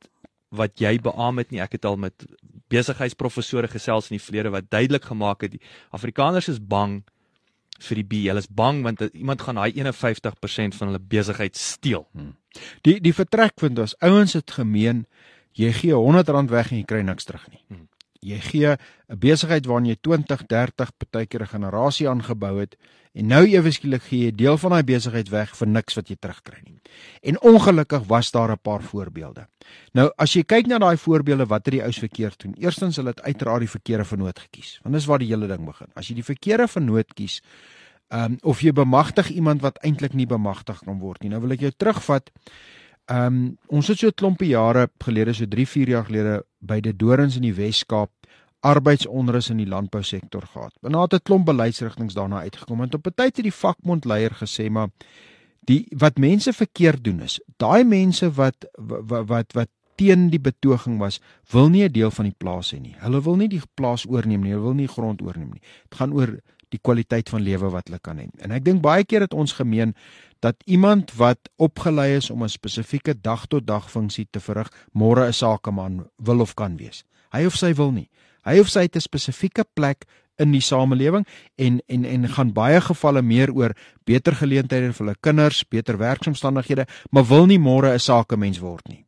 wat 0.49 0.81
jy 0.81 0.99
beamoen 0.99 1.39
het 1.39 1.51
nie. 1.51 1.61
Ek 1.61 1.73
het 1.73 1.85
al 1.85 1.97
met 1.97 2.25
besigheidsprofessore 2.69 3.69
gesels 3.69 4.11
in 4.11 4.17
die 4.17 4.25
verlede 4.25 4.51
wat 4.51 4.71
duidelik 4.71 5.05
gemaak 5.05 5.43
het 5.43 5.51
die 5.57 5.61
Afrikaners 5.91 6.49
is 6.49 6.61
bang 6.61 7.03
vir 7.81 7.97
die 7.97 8.05
B. 8.05 8.25
Hulle 8.29 8.39
is 8.39 8.49
bang 8.49 8.83
want 8.83 9.01
iemand 9.13 9.43
gaan 9.43 9.61
daai 9.61 9.73
51% 9.73 10.77
van 10.79 10.89
hulle 10.89 11.01
besigheid 11.01 11.57
steel. 11.57 12.07
Hmm. 12.13 12.37
Die 12.83 13.01
die 13.01 13.15
vertrekpunt 13.17 13.79
was 13.79 13.97
ouens 14.01 14.33
het 14.33 14.51
gemeen 14.51 15.07
jy 15.53 15.73
gee 15.73 15.93
R100 15.93 16.49
weg 16.49 16.71
en 16.73 16.79
jy 16.79 16.85
kry 16.89 17.03
niks 17.05 17.29
terug 17.29 17.45
nie. 17.51 17.61
Hmm. 17.69 17.89
Jy 18.23 18.39
gee 18.39 18.71
'n 18.71 19.19
besigheid 19.19 19.67
waarin 19.67 19.89
jy 19.91 19.97
20, 20.01 20.47
30, 20.47 20.91
partykeer 20.97 21.43
'n 21.43 21.55
generasie 21.55 22.09
aangebou 22.09 22.61
het 22.61 22.77
en 23.15 23.27
nou 23.27 23.45
ewe 23.45 23.71
skielik 23.71 24.03
gee 24.03 24.25
jy 24.25 24.33
deel 24.33 24.57
van 24.59 24.71
daai 24.71 24.83
besigheid 24.83 25.29
weg 25.29 25.57
vir 25.57 25.69
niks 25.69 25.95
wat 25.95 26.09
jy 26.09 26.17
terugkry 26.17 26.61
nie. 26.65 26.81
En 27.23 27.41
ongelukkig 27.41 28.07
was 28.07 28.31
daar 28.31 28.53
'n 28.53 28.63
paar 28.63 28.83
voorbeelde. 28.83 29.47
Nou 29.93 30.11
as 30.17 30.33
jy 30.35 30.45
kyk 30.45 30.67
na 30.67 30.79
daai 30.79 30.97
voorbeelde 30.97 31.47
wat 31.47 31.67
het 31.67 31.75
die 31.75 31.83
ouens 31.83 31.99
verkeerd 31.99 32.39
doen? 32.39 32.55
Eerstens 32.59 32.97
hulle 32.97 33.11
het 33.11 33.23
uiteraard 33.23 33.61
die 33.61 33.69
verkeerde 33.69 34.05
vernoot 34.05 34.39
gekies. 34.39 34.79
Want 34.83 34.95
dis 34.95 35.07
waar 35.07 35.19
die 35.19 35.29
hele 35.29 35.47
ding 35.47 35.67
begin. 35.67 35.89
As 35.95 36.09
jy 36.09 36.15
die 36.15 36.25
verkeerde 36.25 36.69
vernoot 36.69 37.15
kies, 37.15 37.43
ehm 38.09 38.33
um, 38.33 38.39
of 38.43 38.61
jy 38.61 38.73
bemagtig 38.73 39.31
iemand 39.31 39.61
wat 39.63 39.79
eintlik 39.83 40.13
nie 40.13 40.27
bemagtig 40.27 40.79
kan 40.79 40.99
word 40.99 41.23
nie. 41.23 41.31
Nou 41.31 41.41
wil 41.41 41.51
ek 41.51 41.61
jou 41.61 41.73
terugvat. 41.77 42.31
Ehm 43.13 43.27
um, 43.27 43.57
ons 43.67 43.89
het 43.89 43.99
so 43.99 44.09
'n 44.09 44.15
klompie 44.15 44.49
jare 44.49 44.89
gelede, 45.05 45.33
so 45.33 45.47
3, 45.47 45.67
4 45.69 45.89
jaar 45.89 46.05
gelede 46.05 46.45
by 46.61 46.81
die 46.81 46.97
Dorings 46.97 47.37
in 47.37 47.43
die 47.43 47.55
Wes-Kaap 47.55 48.11
arbeidsonrus 48.61 49.51
in 49.51 49.57
die 49.57 49.67
landbousektor 49.67 50.47
gehad. 50.47 50.73
En 50.83 50.93
daar 50.93 51.03
het 51.03 51.15
'n 51.15 51.23
klomp 51.23 51.47
beleidsrigtinge 51.47 52.13
daarna 52.15 52.41
uitgekom. 52.41 52.81
En 52.81 52.95
op 52.95 53.07
'n 53.07 53.15
tyd 53.15 53.37
het 53.37 53.45
die 53.45 53.55
vakbondleier 53.55 54.31
gesê 54.31 54.71
maar 54.71 54.89
die 55.61 55.87
wat 55.97 56.19
mense 56.19 56.53
verkeerd 56.53 57.05
doen 57.05 57.21
is, 57.21 57.41
daai 57.57 57.85
mense 57.85 58.31
wat 58.31 58.57
wat 58.79 59.27
wat, 59.27 59.53
wat 59.53 59.69
teen 59.95 60.31
die 60.31 60.41
betoging 60.41 60.99
was, 60.99 61.21
wil 61.51 61.69
nie 61.69 61.85
'n 61.85 61.93
deel 61.93 62.11
van 62.11 62.25
die 62.25 62.35
plaas 62.39 62.73
hê 62.75 62.81
nie. 62.81 62.95
Hulle 62.99 63.23
wil 63.23 63.37
nie 63.37 63.49
die 63.49 63.63
plaas 63.75 64.07
oorneem 64.07 64.41
nie, 64.41 64.51
hulle 64.51 64.63
wil 64.63 64.75
nie 64.75 64.89
grond 64.89 65.23
oorneem 65.23 65.51
nie. 65.51 65.63
Dit 65.89 65.99
gaan 65.99 66.13
oor 66.13 66.41
die 66.69 66.81
kwaliteit 66.81 67.29
van 67.29 67.43
lewe 67.43 67.71
wat 67.71 67.89
hulle 67.89 68.01
kan 68.01 68.19
hê. 68.19 68.29
En 68.39 68.51
ek 68.51 68.65
dink 68.65 68.81
baie 68.81 69.05
keer 69.05 69.21
het 69.21 69.35
ons 69.35 69.53
gemeen 69.53 69.95
dat 70.43 70.59
iemand 70.67 71.15
wat 71.15 71.39
opgelei 71.57 72.17
is 72.17 72.31
om 72.31 72.43
'n 72.43 72.49
spesifieke 72.49 73.15
dag 73.21 73.47
tot 73.47 73.67
dag 73.67 73.91
funksie 73.91 74.27
te 74.31 74.41
verrig, 74.41 74.69
môre 74.93 75.27
'n 75.27 75.33
sakeman 75.33 76.07
wil 76.17 76.41
of 76.41 76.55
kan 76.55 76.77
wees. 76.77 77.05
Hy 77.31 77.45
of 77.47 77.55
sy 77.55 77.75
wil 77.75 77.91
nie. 77.91 78.11
Hy 78.45 78.59
of 78.59 78.69
sy 78.69 78.81
het 78.81 78.97
'n 78.97 79.01
spesifieke 79.01 79.65
plek 79.75 80.05
in 80.37 80.53
die 80.53 80.61
samelewing 80.61 81.27
en 81.57 81.81
en 81.87 82.05
en 82.05 82.29
gaan 82.29 82.53
baie 82.53 82.81
gevalle 82.81 83.23
meer 83.23 83.53
oor 83.53 83.75
beter 84.05 84.35
geleenthede 84.35 84.93
vir 84.93 85.07
hulle 85.07 85.17
kinders, 85.21 85.65
beter 85.69 85.99
werksomstandighede, 85.99 86.87
maar 87.11 87.25
wil 87.25 87.47
nie 87.47 87.59
môre 87.59 87.93
'n 87.93 87.99
sakemens 87.99 88.59
word 88.59 88.89
nie. 88.89 89.05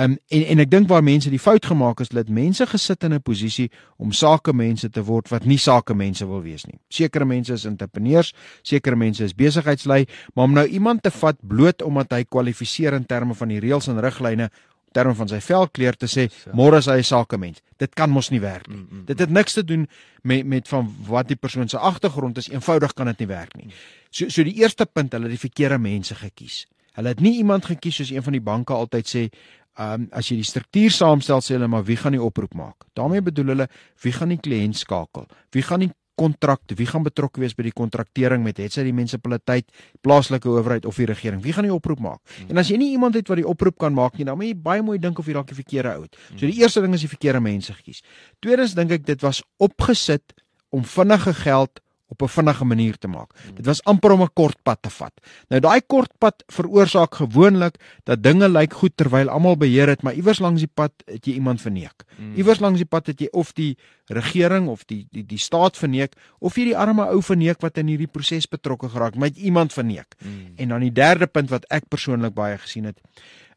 Um, 0.00 0.14
en 0.32 0.44
en 0.46 0.60
ek 0.62 0.70
dink 0.72 0.86
waar 0.88 1.02
mense 1.04 1.28
die 1.28 1.40
fout 1.40 1.66
gemaak 1.68 1.98
het 2.00 2.08
is 2.08 2.16
dat 2.16 2.30
mense 2.32 2.64
gesit 2.66 3.04
in 3.04 3.12
'n 3.12 3.20
posisie 3.20 3.70
om 3.98 4.12
sakemense 4.12 4.88
te 4.88 5.02
word 5.04 5.28
wat 5.28 5.44
nie 5.44 5.58
sakemense 5.58 6.26
wil 6.26 6.40
wees 6.42 6.64
nie. 6.64 6.78
Sekere 6.88 7.24
mense 7.24 7.52
is 7.52 7.64
entrepreneurs, 7.64 8.32
sekere 8.62 8.96
mense 8.96 9.24
is 9.24 9.34
besigheidslei, 9.34 10.06
maar 10.34 10.44
om 10.44 10.52
nou 10.52 10.66
iemand 10.66 11.02
te 11.02 11.10
vat 11.10 11.36
bloot 11.42 11.82
omdat 11.82 12.10
hy 12.12 12.24
kwalifiseer 12.24 12.94
in 12.94 13.06
terme 13.06 13.34
van 13.34 13.48
die 13.48 13.60
reëls 13.60 13.88
en 13.88 14.00
riglyne 14.00 14.50
terme 14.92 15.14
van 15.14 15.28
sy 15.28 15.40
velkleur 15.40 15.96
te 15.96 16.06
sê 16.06 16.28
môre 16.54 16.78
is 16.78 16.86
hy 16.86 16.98
'n 16.98 17.04
sakemens. 17.04 17.60
Dit 17.78 17.94
kan 17.94 18.10
mos 18.10 18.30
nie 18.30 18.40
werk 18.40 18.68
nie. 18.68 18.76
Mm, 18.76 18.88
mm, 18.90 19.04
dit 19.04 19.18
het 19.18 19.30
niks 19.30 19.52
te 19.52 19.64
doen 19.64 19.88
met 20.22 20.46
met 20.46 20.68
van 20.68 20.94
wat 21.06 21.28
die 21.28 21.36
persoon 21.36 21.68
se 21.68 21.78
agtergrond 21.78 22.38
is. 22.38 22.48
Eenvoudig 22.48 22.94
kan 22.94 23.06
dit 23.06 23.18
nie 23.18 23.28
werk 23.28 23.56
nie. 23.56 23.68
So 24.10 24.28
so 24.28 24.42
die 24.42 24.54
eerste 24.54 24.86
punt, 24.86 25.12
hulle 25.12 25.28
het 25.28 25.40
die 25.40 25.48
verkeerde 25.50 25.78
mense 25.78 26.14
gekies. 26.14 26.66
Hulle 26.92 27.08
het 27.08 27.20
nie 27.20 27.36
iemand 27.36 27.64
gekies 27.64 27.96
soos 27.96 28.10
een 28.10 28.22
van 28.22 28.32
die 28.32 28.44
banke 28.44 28.72
altyd 28.72 29.08
sê, 29.08 29.30
ehm 29.78 30.02
um, 30.02 30.08
as 30.12 30.28
jy 30.28 30.36
die 30.36 30.48
struktuur 30.48 30.92
saamstel 30.92 31.40
sê 31.40 31.56
hulle 31.56 31.68
maar 31.68 31.84
wie 31.88 31.96
gaan 31.96 32.12
die 32.12 32.22
oproep 32.22 32.54
maak? 32.54 32.84
daarmee 32.94 33.22
bedoel 33.24 33.54
hulle 33.54 33.68
wie 34.02 34.12
gaan 34.12 34.28
die 34.28 34.40
kliënt 34.40 34.76
skakel? 34.76 35.26
Wie 35.52 35.62
gaan 35.62 35.80
die 35.80 35.92
kontrak, 36.14 36.60
wie 36.76 36.86
gaan 36.86 37.04
betrokke 37.06 37.40
wees 37.40 37.54
by 37.56 37.64
die 37.66 37.74
kontraktering 37.74 38.44
met 38.44 38.60
hetsy 38.60 38.84
die 38.84 38.94
munisipaliteit, 38.94 39.70
plaaslike 40.04 40.48
owerheid 40.50 40.86
of 40.88 40.98
die 41.00 41.08
regering? 41.08 41.40
Wie 41.44 41.54
gaan 41.56 41.66
die 41.66 41.72
oproep 41.74 42.02
maak? 42.04 42.20
Hmm. 42.36 42.50
En 42.52 42.62
as 42.62 42.70
jy 42.70 42.78
nie 42.80 42.90
iemand 42.92 43.16
het 43.18 43.30
wat 43.32 43.40
die 43.40 43.48
oproep 43.48 43.78
kan 43.80 43.94
maak 43.96 44.18
nie, 44.18 44.26
dan 44.28 44.38
moet 44.38 44.50
jy 44.50 44.58
baie 44.66 44.84
mooi 44.84 44.98
dink 45.02 45.18
of 45.18 45.28
jy 45.28 45.36
dalk 45.38 45.48
die 45.50 45.58
verkeerde 45.58 45.94
ou 45.96 46.04
het. 46.04 46.18
So 46.34 46.44
die 46.44 46.60
eerste 46.60 46.84
ding 46.84 46.96
is 46.98 47.06
die 47.06 47.10
verkeerde 47.10 47.40
mense 47.44 47.74
gekies. 47.78 48.02
Tweedens 48.44 48.76
dink 48.78 48.92
ek 48.98 49.08
dit 49.08 49.24
was 49.24 49.42
opgesit 49.62 50.36
om 50.72 50.84
vinnige 50.88 51.34
geld 51.42 51.82
op 52.12 52.22
'n 52.22 52.28
vinnige 52.28 52.64
manier 52.64 52.96
te 52.98 53.08
maak. 53.08 53.30
Dit 53.54 53.66
was 53.66 53.82
amper 53.84 54.10
om 54.12 54.22
'n 54.22 54.32
kort 54.32 54.62
pad 54.62 54.78
te 54.82 54.90
vat. 54.90 55.12
Nou 55.48 55.60
daai 55.60 55.80
kort 55.86 56.12
pad 56.18 56.44
veroorsaak 56.46 57.14
gewoonlik 57.14 57.76
dat 58.04 58.22
dinge 58.22 58.48
lyk 58.48 58.72
goed 58.72 58.96
terwyl 58.96 59.28
almal 59.28 59.56
beheer 59.56 59.88
het, 59.88 60.02
maar 60.02 60.14
iewers 60.14 60.38
langs 60.38 60.60
die 60.60 60.70
pad 60.74 60.92
het 61.04 61.26
jy 61.26 61.32
iemand 61.32 61.60
verneek. 61.60 62.04
Mm. 62.18 62.34
Iewers 62.34 62.60
langs 62.60 62.78
die 62.78 62.88
pad 62.88 63.06
het 63.06 63.20
jy 63.20 63.28
of 63.30 63.52
die 63.52 63.78
regering 64.06 64.68
of 64.68 64.84
die 64.84 65.06
die 65.10 65.26
die 65.26 65.38
staat 65.38 65.76
verneek 65.76 66.12
of 66.38 66.56
jy 66.56 66.64
die 66.64 66.76
arme 66.76 67.06
ou 67.06 67.22
verneek 67.22 67.60
wat 67.60 67.78
in 67.78 67.86
hierdie 67.86 68.10
proses 68.10 68.48
betrokke 68.48 68.88
geraak, 68.88 69.14
maar 69.14 69.30
iemand 69.34 69.72
verneek. 69.72 70.14
Mm. 70.18 70.52
En 70.56 70.68
dan 70.68 70.80
die 70.80 70.92
derde 70.92 71.26
punt 71.26 71.50
wat 71.50 71.64
ek 71.70 71.88
persoonlik 71.88 72.34
baie 72.34 72.58
gesien 72.58 72.84
het, 72.84 73.00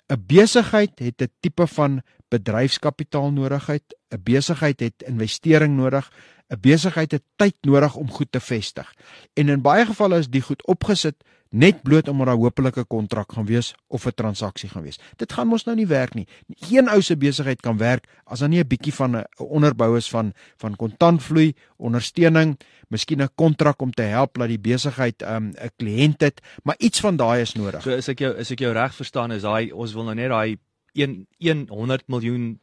'n 0.07 0.24
besigheid 0.27 1.00
het 1.00 1.21
'n 1.21 1.31
tipe 1.39 1.67
van 1.67 2.01
bedryfskapitaal 2.29 3.31
nodigheid, 3.31 3.83
'n 4.09 4.21
besigheid 4.24 4.79
het 4.79 5.03
investering 5.07 5.75
nodig, 5.77 6.12
'n 6.49 6.59
besigheid 6.61 7.11
het 7.11 7.23
tyd 7.35 7.55
nodig 7.61 7.95
om 7.95 8.11
goed 8.11 8.31
te 8.31 8.39
vestig. 8.39 8.93
En 9.33 9.49
in 9.49 9.61
baie 9.61 9.85
gevalle 9.85 10.17
is 10.17 10.29
die 10.29 10.41
goed 10.41 10.65
opgesit 10.65 11.23
net 11.49 11.81
bloot 11.83 12.07
omdat 12.07 12.27
daar 12.27 12.35
hopelik 12.35 12.77
'n 12.77 12.87
kontrak 12.87 13.31
gaan 13.31 13.45
wees 13.45 13.73
of 13.87 14.05
'n 14.05 14.13
transaksie 14.13 14.69
gaan 14.69 14.83
wees. 14.83 14.99
Dit 15.15 15.33
gaan 15.33 15.47
mos 15.47 15.63
nou 15.63 15.75
nie 15.75 15.87
werk 15.87 16.13
nie. 16.13 16.27
Geen 16.55 16.89
ou 16.89 17.01
se 17.01 17.17
besigheid 17.17 17.61
kan 17.61 17.77
werk 17.77 18.07
as 18.23 18.39
daar 18.39 18.49
nie 18.49 18.59
'n 18.59 18.67
bietjie 18.67 18.93
van 18.93 19.17
'n 19.17 19.25
onderbou 19.37 19.97
is 19.97 20.09
van 20.09 20.33
van 20.57 20.75
kontantvloei, 20.75 21.53
ondersteuning, 21.77 22.59
miskien 22.87 23.21
'n 23.21 23.29
kontrak 23.35 23.81
om 23.81 23.91
te 23.91 24.01
help 24.01 24.37
dat 24.37 24.47
die 24.47 24.59
besigheid 24.59 25.21
'n 25.21 25.35
um, 25.35 25.47
'n 25.47 25.71
kliënt 25.77 26.21
het, 26.21 26.41
maar 26.63 26.75
iets 26.77 26.99
van 26.99 27.15
daai 27.15 27.41
is 27.41 27.53
nodig. 27.53 27.81
So 27.81 27.91
is 27.91 28.07
ek 28.07 28.19
jou 28.19 28.35
is 28.35 28.51
ek 28.51 28.59
jou 28.59 28.73
reg 28.73 28.95
verstaan 28.95 29.31
is 29.31 29.41
daai 29.41 29.71
ons 29.71 29.93
wil 29.93 30.03
nou 30.03 30.15
net 30.15 30.29
daai 30.29 30.57
1 30.93 31.67
100 31.69 32.07
miljoen 32.07 32.59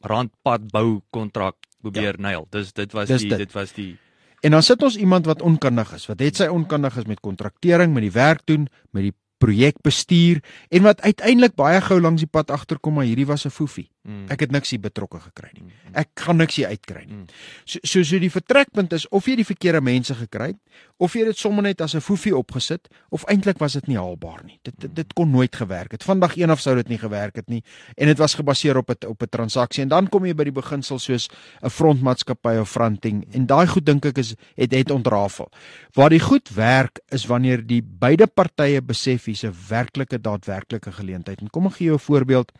rand 0.00 0.32
pad 0.42 0.70
bou 0.70 1.02
kontrak 1.10 1.56
probeer 1.80 2.16
ja. 2.16 2.22
nail. 2.22 2.46
Dis 2.50 2.72
dit 2.72 2.92
was 2.92 3.08
Dis 3.08 3.20
die 3.20 3.28
dit. 3.28 3.38
dit 3.38 3.52
was 3.52 3.72
die 3.72 3.98
En 4.40 4.50
dan 4.56 4.62
sit 4.62 4.82
ons 4.82 4.96
iemand 4.96 5.26
wat 5.28 5.42
onkundig 5.42 5.92
is. 5.92 6.06
Wat 6.08 6.20
het 6.24 6.36
sy 6.36 6.46
onkundig 6.48 6.96
is 6.96 7.04
met 7.04 7.20
kontraktering, 7.20 7.92
met 7.92 8.06
die 8.06 8.14
werk 8.14 8.40
doen, 8.48 8.68
met 8.96 9.10
die 9.10 9.14
projekbestuur 9.40 10.40
en 10.68 10.84
wat 10.84 11.00
uiteindelik 11.00 11.54
baie 11.56 11.80
gou 11.80 12.00
langs 12.00 12.24
die 12.24 12.30
pad 12.30 12.50
agterkom 12.52 12.98
maar 12.98 13.08
hierdie 13.08 13.28
was 13.28 13.46
'n 13.46 13.52
foefie. 13.52 13.88
Mm. 14.00 14.30
Ek 14.32 14.46
het 14.46 14.52
niks 14.54 14.70
hier 14.72 14.80
betrokke 14.80 15.18
gekry 15.20 15.50
nie. 15.52 15.66
Mm. 15.66 15.96
Ek 16.00 16.22
gaan 16.24 16.38
niks 16.40 16.56
hier 16.56 16.70
uitkry 16.72 17.02
nie. 17.04 17.18
Mm. 17.18 17.26
So 17.68 17.80
so 17.84 18.04
so 18.08 18.20
die 18.22 18.30
vertrekpunt 18.32 18.94
is 18.96 19.04
of 19.12 19.26
jy 19.28 19.34
die 19.36 19.44
verkeerde 19.44 19.82
mense 19.84 20.14
gekry 20.16 20.54
of 20.96 21.16
jy 21.16 21.26
dit 21.28 21.36
sommer 21.36 21.66
net 21.66 21.82
as 21.84 21.94
'n 21.94 22.00
foefie 22.00 22.32
opgesit 22.36 22.88
of 23.10 23.26
eintlik 23.28 23.58
was 23.60 23.76
dit 23.76 23.86
nie 23.88 23.98
haalbaar 23.98 24.40
nie. 24.44 24.58
Dit 24.64 24.80
dit, 24.80 24.94
dit 24.94 25.12
kon 25.12 25.30
nooit 25.30 25.54
gewerk 25.54 25.92
het. 25.92 26.02
Vandag 26.02 26.36
een 26.36 26.50
of 26.50 26.60
sou 26.60 26.74
dit 26.76 26.88
nie 26.88 26.98
gewerk 26.98 27.36
het 27.36 27.48
nie 27.48 27.62
en 27.96 28.06
dit 28.06 28.18
was 28.18 28.34
gebaseer 28.34 28.76
op 28.76 28.88
'n 28.88 29.06
op 29.06 29.22
'n 29.22 29.28
transaksie 29.28 29.82
en 29.82 29.88
dan 29.88 30.08
kom 30.08 30.24
jy 30.24 30.34
by 30.34 30.44
die 30.44 30.60
beginsel 30.62 30.98
soos 30.98 31.28
'n 31.62 31.68
frontmaatskappy 31.68 32.56
of 32.56 32.70
fronting 32.70 33.26
en 33.34 33.46
daai 33.46 33.66
goed 33.66 33.84
dink 33.84 34.04
ek 34.06 34.18
is 34.18 34.34
het 34.56 34.72
het 34.72 34.90
ontrafel. 34.90 35.50
Waar 35.92 36.10
die 36.10 36.20
goed 36.20 36.48
werk 36.48 37.00
is 37.08 37.26
wanneer 37.26 37.66
die 37.66 37.82
beide 37.82 38.26
partye 38.26 38.80
besef 38.80 39.24
hier's 39.24 39.44
'n 39.44 39.54
werklike 39.68 40.20
daadwerklike 40.20 40.92
geleentheid. 40.92 41.40
En 41.40 41.50
kom 41.50 41.66
ek 41.66 41.72
gee 41.72 41.86
jou 41.86 41.96
'n 41.96 42.00
voorbeeld 42.00 42.52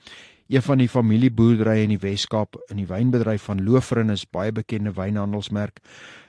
een 0.50 0.62
van 0.62 0.78
die 0.82 0.88
familieboerderye 0.88 1.86
in 1.86 1.94
die 1.94 2.02
Wes-Kaap 2.02 2.58
in 2.68 2.80
die 2.82 2.88
wynbedryf 2.90 3.46
van 3.46 3.62
Loofrin 3.64 4.10
is 4.10 4.26
baie 4.26 4.52
bekende 4.52 4.94
wynhandelsmerk. 4.96 5.80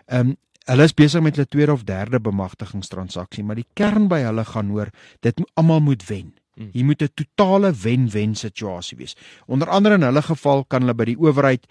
Ehm 0.06 0.34
um, 0.34 0.38
hulle 0.70 0.86
is 0.86 0.94
besig 0.94 1.24
met 1.26 1.36
hulle 1.36 1.50
tweede 1.50 1.74
of 1.74 1.84
derde 1.84 2.20
bemagtigingstransaksie, 2.22 3.44
maar 3.44 3.58
die 3.58 3.66
kern 3.74 4.06
by 4.08 4.20
hulle 4.22 4.44
gaan 4.46 4.70
hoor 4.70 4.92
dit 5.26 5.42
almal 5.58 5.82
moet 5.82 6.06
wen. 6.06 6.30
Hmm. 6.54 6.70
Hier 6.72 6.86
moet 6.86 7.02
'n 7.02 7.10
totale 7.14 7.74
wen-wen 7.74 8.36
situasie 8.36 8.98
wees. 8.98 9.16
Onder 9.46 9.70
andere 9.70 9.96
in 9.96 10.02
hulle 10.02 10.22
geval 10.22 10.66
kan 10.66 10.82
hulle 10.82 10.94
by 10.94 11.06
die 11.06 11.18
owerheid 11.18 11.66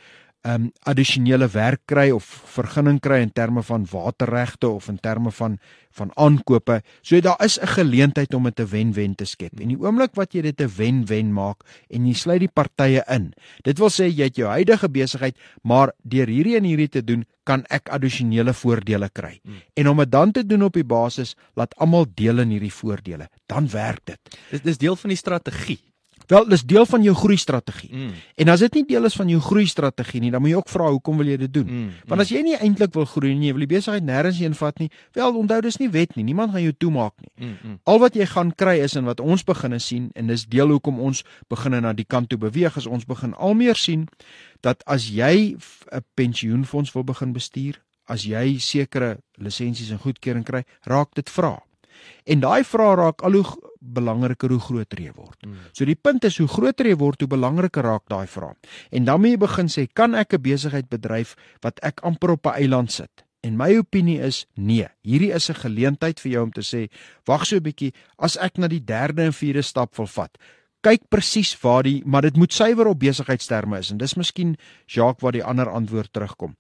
um 0.49 0.71
addisionele 0.89 1.49
werk 1.53 1.83
kry 1.91 2.09
of 2.15 2.25
vergunning 2.55 3.01
kry 3.01 3.21
in 3.21 3.33
terme 3.33 3.63
van 3.63 3.85
waterregte 3.91 4.69
of 4.69 4.89
in 4.89 4.99
terme 5.01 5.31
van 5.31 5.59
van 5.91 6.13
aankope. 6.15 6.83
So 7.03 7.21
daar 7.21 7.45
is 7.45 7.59
'n 7.59 7.67
geleentheid 7.67 8.35
om 8.35 8.45
dit 8.45 8.61
'n 8.61 8.67
wen-wen 8.67 9.15
te 9.15 9.25
skep. 9.25 9.61
En 9.61 9.69
die 9.69 9.81
oomblik 9.81 10.15
wat 10.15 10.33
jy 10.33 10.43
dit 10.43 10.61
'n 10.61 10.73
wen-wen 10.77 11.33
maak 11.33 11.65
en 11.91 12.07
jy 12.07 12.15
sluit 12.15 12.41
die 12.41 12.49
partye 12.49 13.03
in. 13.09 13.35
Dit 13.63 13.79
wil 13.79 13.89
sê 13.89 14.07
jy 14.07 14.25
het 14.25 14.37
jou 14.37 14.49
huidige 14.49 14.89
besigheid, 14.89 15.37
maar 15.63 15.93
deur 16.03 16.27
hierdie 16.27 16.57
en 16.57 16.65
hierdie 16.65 16.89
te 16.89 17.05
doen, 17.05 17.25
kan 17.45 17.65
ek 17.69 17.89
addisionele 17.89 18.53
voordele 18.53 19.09
kry. 19.09 19.41
Hmm. 19.43 19.63
En 19.75 19.89
om 19.89 19.97
dit 19.97 20.11
dan 20.11 20.33
te 20.33 20.47
doen 20.47 20.63
op 20.63 20.73
die 20.73 20.85
basis 20.85 21.35
laat 21.55 21.75
almal 21.77 22.07
deel 22.15 22.39
in 22.39 22.51
hierdie 22.51 22.73
voordele, 22.73 23.29
dan 23.47 23.69
werk 23.69 24.01
dit. 24.05 24.39
Dit 24.51 24.67
is 24.67 24.79
deel 24.79 24.97
van 24.97 25.09
die 25.09 25.17
strategie. 25.17 25.90
Wel, 26.31 26.47
dis 26.47 26.63
deel 26.63 26.87
van 26.87 27.03
jou 27.03 27.15
groei 27.19 27.37
strategie. 27.37 27.91
Mm. 27.91 28.11
En 28.45 28.49
as 28.53 28.63
dit 28.63 28.77
nie 28.79 28.85
deel 28.93 29.09
is 29.09 29.17
van 29.19 29.29
jou 29.33 29.41
groei 29.43 29.67
strategie 29.67 30.21
nie, 30.23 30.31
dan 30.31 30.43
moet 30.45 30.53
jy 30.53 30.61
ook 30.61 30.71
vra 30.71 30.91
hoekom 30.95 31.19
wil 31.19 31.31
jy 31.33 31.39
dit 31.41 31.53
doen? 31.53 31.67
Mm. 31.67 31.89
Want 32.07 32.23
as 32.23 32.31
jy 32.31 32.43
nie 32.47 32.55
eintlik 32.55 32.95
wil 32.95 33.09
groei 33.11 33.33
nie, 33.35 33.49
jy 33.51 33.57
wil 33.57 33.65
die 33.65 33.71
besigheid 33.73 34.07
nêrens 34.07 34.39
heen 34.39 34.55
vat 34.55 34.79
nie, 34.79 34.87
wel 35.19 35.41
onthou 35.41 35.59
dis 35.67 35.81
nie 35.83 35.91
wet 35.91 36.15
nie. 36.15 36.25
Niemand 36.29 36.55
gaan 36.55 36.63
jou 36.63 36.77
toemaak 36.87 37.17
nie. 37.19 37.33
Mm, 37.35 37.57
mm. 37.57 37.79
Al 37.91 37.99
wat 38.05 38.19
jy 38.19 38.29
gaan 38.31 38.53
kry 38.55 38.77
is 38.85 38.95
en 39.01 39.11
wat 39.11 39.23
ons 39.25 39.43
begine 39.47 39.81
sien 39.83 40.11
en 40.15 40.31
dis 40.31 40.47
deel 40.47 40.71
hoekom 40.71 41.01
ons 41.03 41.25
begine 41.51 41.83
na 41.83 41.93
die 41.99 42.07
kant 42.07 42.31
toe 42.31 42.39
beweeg 42.39 42.79
is 42.79 42.87
ons 42.87 43.09
begin 43.11 43.35
al 43.35 43.59
meer 43.59 43.79
sien 43.79 44.07
dat 44.63 44.85
as 44.87 45.09
jy 45.11 45.57
'n 45.59 46.05
pensioenfonds 46.15 46.95
wil 46.95 47.05
begin 47.05 47.33
bestuur, 47.33 47.83
as 48.07 48.23
jy 48.23 48.59
sekere 48.59 49.19
lisensies 49.39 49.91
en 49.91 49.99
goedkeuring 49.99 50.45
kry, 50.45 50.63
raak 50.87 51.15
dit 51.15 51.31
vra. 51.31 51.59
En 52.25 52.41
daai 52.41 52.65
vrae 52.65 52.97
raak 52.97 53.23
al 53.23 53.33
hoe 53.33 53.71
belangriker 53.81 54.53
hoe 54.53 54.61
groter 54.61 55.01
jy 55.01 55.13
word. 55.17 55.39
Hmm. 55.43 55.57
So 55.73 55.85
die 55.89 55.97
punt 55.97 56.25
is 56.29 56.39
hoe 56.39 56.49
groter 56.49 56.87
jy 56.87 56.97
word, 57.01 57.21
hoe 57.21 57.31
belangriker 57.31 57.87
raak 57.87 58.07
daai 58.13 58.27
vraag. 58.29 58.59
En 58.93 59.05
dan 59.09 59.21
moet 59.21 59.35
jy 59.35 59.41
begin 59.41 59.73
sê, 59.73 59.87
kan 59.93 60.15
ek 60.15 60.35
'n 60.35 60.43
besigheid 60.43 60.89
bedryf 60.89 61.35
wat 61.63 61.81
ek 61.83 62.01
amper 62.05 62.31
op 62.31 62.47
'n 62.47 62.55
eiland 62.61 62.93
sit? 62.93 63.25
En 63.43 63.57
my 63.57 63.73
opinie 63.79 64.21
is 64.21 64.47
nee. 64.55 64.87
Hierdie 65.03 65.33
is 65.33 65.49
'n 65.51 65.55
geleentheid 65.55 66.21
vir 66.21 66.33
jou 66.33 66.43
om 66.45 66.53
te 66.53 66.61
sê, 66.61 66.89
wag 67.25 67.47
so 67.47 67.57
'n 67.57 67.63
bietjie, 67.63 67.93
as 68.19 68.37
ek 68.37 68.59
na 68.59 68.69
die 68.69 68.85
derde 68.85 69.23
en 69.23 69.33
vierde 69.33 69.63
stap 69.63 69.97
wil 69.97 70.07
vat. 70.07 70.39
Kyk 70.83 71.09
presies 71.09 71.61
waar 71.61 71.83
die 71.83 72.03
maar 72.05 72.23
dit 72.23 72.37
moet 72.37 72.53
suiwer 72.53 72.87
op 72.87 72.99
besigheidsterme 72.99 73.79
is 73.79 73.91
en 73.91 73.99
dis 73.99 74.15
miskien 74.15 74.57
Jacques 74.87 75.23
waar 75.23 75.33
die 75.33 75.45
ander 75.45 75.69
antwoord 75.69 76.13
terugkom. 76.13 76.57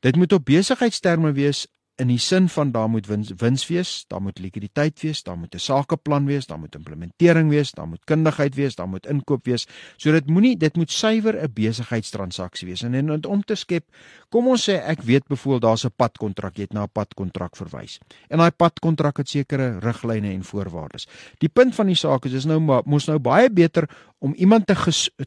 Dit 0.00 0.16
moet 0.16 0.32
op 0.32 0.44
besigheidsterme 0.44 1.32
wees 1.32 1.66
in 2.00 2.08
die 2.08 2.18
sin 2.18 2.48
van 2.48 2.70
daar 2.72 2.88
moet 2.88 3.06
wins 3.06 3.32
wins 3.36 3.66
wees, 3.68 4.04
daar 4.08 4.22
moet 4.22 4.38
likwiditeit 4.40 5.00
wees, 5.00 5.22
daar 5.22 5.36
moet 5.38 5.54
'n 5.54 5.58
sakeplan 5.58 6.26
wees, 6.26 6.46
daar 6.46 6.58
moet 6.58 6.74
implementering 6.74 7.50
wees, 7.50 7.70
daar 7.70 7.88
moet 7.88 8.04
kundigheid 8.04 8.54
wees, 8.54 8.74
daar 8.74 8.88
moet 8.88 9.06
inkoop 9.06 9.44
wees. 9.44 9.66
So 9.96 10.12
dit 10.12 10.26
moenie 10.26 10.56
dit 10.56 10.76
moet 10.76 10.90
suiwer 10.90 11.42
'n 11.42 11.52
besigheidstransaksie 11.52 12.68
wees. 12.68 12.82
En, 12.82 12.94
en 12.94 13.24
om 13.24 13.42
te 13.42 13.54
skep, 13.54 13.84
kom 14.28 14.48
ons 14.48 14.70
sê 14.70 14.72
ek 14.72 15.02
weet 15.02 15.26
byvoorbeeld 15.26 15.62
daar's 15.62 15.84
'n 15.84 15.92
padkontrak, 15.96 16.56
jy 16.56 16.62
het 16.62 16.72
na 16.72 16.82
'n 16.82 16.92
padkontrak 16.92 17.56
verwys. 17.56 17.98
En 18.28 18.38
daai 18.38 18.50
padkontrak 18.50 19.16
het 19.16 19.28
sekere 19.28 19.78
riglyne 19.78 20.32
en 20.32 20.44
voorwaardes. 20.44 21.06
Die 21.38 21.48
punt 21.48 21.74
van 21.74 21.86
die 21.86 21.96
saak 21.96 22.24
is 22.24 22.32
is 22.32 22.44
nou 22.44 22.82
mos 22.84 23.06
nou 23.06 23.18
baie 23.18 23.50
beter 23.50 23.88
om 24.18 24.34
iemand 24.34 24.66
te 24.66 24.74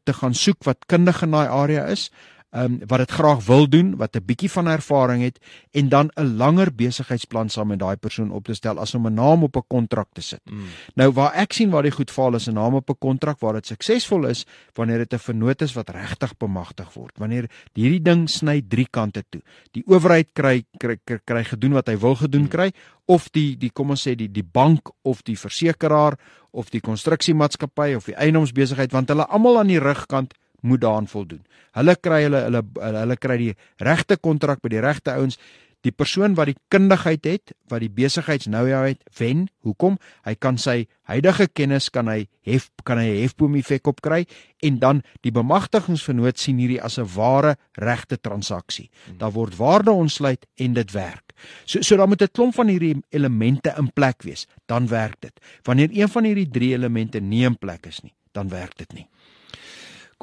te 0.04 0.14
gaan 0.14 0.34
soek 0.34 0.64
wat 0.64 0.86
kundig 0.86 1.22
in 1.22 1.32
daai 1.32 1.48
area 1.48 1.86
is 1.86 2.12
um, 2.56 2.80
wat 2.88 3.04
dit 3.04 3.12
graag 3.12 3.46
wil 3.46 3.68
doen, 3.70 3.96
wat 3.98 4.16
'n 4.16 4.26
bietjie 4.26 4.52
van 4.52 4.68
ervaring 4.68 5.24
het 5.24 5.40
en 5.72 5.90
dan 5.90 6.12
'n 6.16 6.36
langer 6.38 6.76
besigheidsplan 6.76 7.50
saam 7.50 7.68
met 7.68 7.80
daai 7.80 7.96
persoon 7.96 8.32
op 8.32 8.44
te 8.44 8.54
stel 8.54 8.80
as 8.80 8.96
om 8.96 9.08
'n 9.08 9.14
naam 9.14 9.44
op 9.44 9.56
'n 9.56 9.64
kontrak 9.68 10.08
te 10.14 10.22
sit. 10.22 10.42
Mm. 10.44 10.66
Nou 10.96 11.12
waar 11.12 11.34
ek 11.34 11.54
sien 11.54 11.70
waar 11.70 11.84
die 11.84 11.92
goed 11.92 12.12
faal 12.12 12.36
is 12.36 12.48
'n 12.48 12.54
naam 12.54 12.74
op 12.74 12.90
'n 12.90 12.98
kontrak 13.00 13.40
waar 13.40 13.54
dit 13.54 13.66
suksesvol 13.66 14.28
is 14.28 14.46
wanneer 14.74 14.98
dit 14.98 15.14
'n 15.14 15.20
vernoot 15.20 15.62
is 15.62 15.74
wat 15.74 15.90
regtig 15.90 16.38
bemagtig 16.38 16.94
word. 16.94 17.18
Wanneer 17.18 17.50
hierdie 17.74 18.02
ding 18.02 18.30
sny 18.30 18.62
drie 18.68 18.88
kante 18.90 19.24
toe. 19.30 19.42
Die 19.72 19.84
owerheid 19.88 20.28
kry 20.34 20.66
kry, 20.78 20.98
kry, 21.04 21.20
kry 21.24 21.44
gedoen 21.44 21.74
wat 21.74 21.88
hy 21.88 21.98
wil 21.98 22.16
gedoen 22.16 22.42
mm. 22.42 22.48
kry 22.48 22.72
of 23.06 23.30
die 23.30 23.58
die 23.58 23.70
kom 23.70 23.90
ons 23.90 24.08
sê 24.08 24.16
die 24.16 24.32
die 24.32 24.44
bank 24.44 24.90
of 25.02 25.22
die 25.24 25.38
versekeraar 25.38 26.18
of 26.52 26.70
die 26.70 26.82
konstruksiemaatskappy 26.82 27.94
of 27.96 28.06
die 28.06 28.16
eiendomsbesigheid 28.16 28.92
want 28.92 29.10
hulle 29.10 29.28
almal 29.28 29.60
aan 29.60 29.68
die 29.68 29.80
rugkant 29.80 30.34
moet 30.62 30.82
daaraan 30.82 31.08
voldoen. 31.08 31.46
Hulle 31.76 31.96
kry 31.96 32.24
hulle 32.24 32.42
hulle 32.48 32.64
hulle, 32.80 33.00
hulle 33.04 33.18
kry 33.18 33.38
die 33.38 33.54
regte 33.84 34.18
kontrak 34.18 34.62
by 34.62 34.70
die 34.70 34.84
regte 34.84 35.12
ouens. 35.12 35.40
Die 35.86 35.94
persoon 35.94 36.34
wat 36.34 36.50
die 36.50 36.58
kundigheid 36.74 37.28
het, 37.30 37.52
wat 37.70 37.84
die 37.84 37.92
besigheidsnou 37.94 38.64
het, 38.74 39.04
wen. 39.20 39.46
Hoekom? 39.62 40.00
Hy 40.26 40.34
kan 40.42 40.58
sy 40.58 40.88
huidige 41.06 41.46
kennis 41.54 41.92
kan 41.94 42.10
hy 42.10 42.26
hef 42.46 42.72
kan 42.88 42.98
hy 42.98 43.22
hefboom 43.22 43.58
effek 43.60 43.86
opkry 43.92 44.24
en 44.66 44.80
dan 44.82 45.04
die 45.22 45.34
bemagtigingsvernoot 45.36 46.42
sien 46.42 46.58
hierdie 46.58 46.82
as 46.82 46.98
'n 46.98 47.06
ware 47.14 47.56
regte 47.78 48.18
transaksie. 48.18 48.90
Daar 49.18 49.32
word 49.32 49.58
waarde 49.58 49.92
ontsluit 49.92 50.46
en 50.58 50.74
dit 50.74 50.92
werk. 50.92 51.34
So 51.66 51.82
so 51.82 51.98
dan 51.98 52.10
moet 52.10 52.22
'n 52.22 52.34
klomp 52.34 52.56
van 52.56 52.68
hierdie 52.68 53.04
elemente 53.12 53.74
in 53.78 53.94
plek 53.94 54.24
wees, 54.24 54.48
dan 54.66 54.88
werk 54.88 55.22
dit. 55.22 55.40
Wanneer 55.64 55.90
een 55.92 56.10
van 56.10 56.24
hierdie 56.24 56.50
drie 56.50 56.74
elemente 56.74 57.20
nie 57.20 57.46
in 57.46 57.58
plek 57.58 57.86
is 57.86 58.02
nie, 58.02 58.14
dan 58.32 58.50
werk 58.50 58.78
dit 58.78 58.94
nie. 58.94 59.08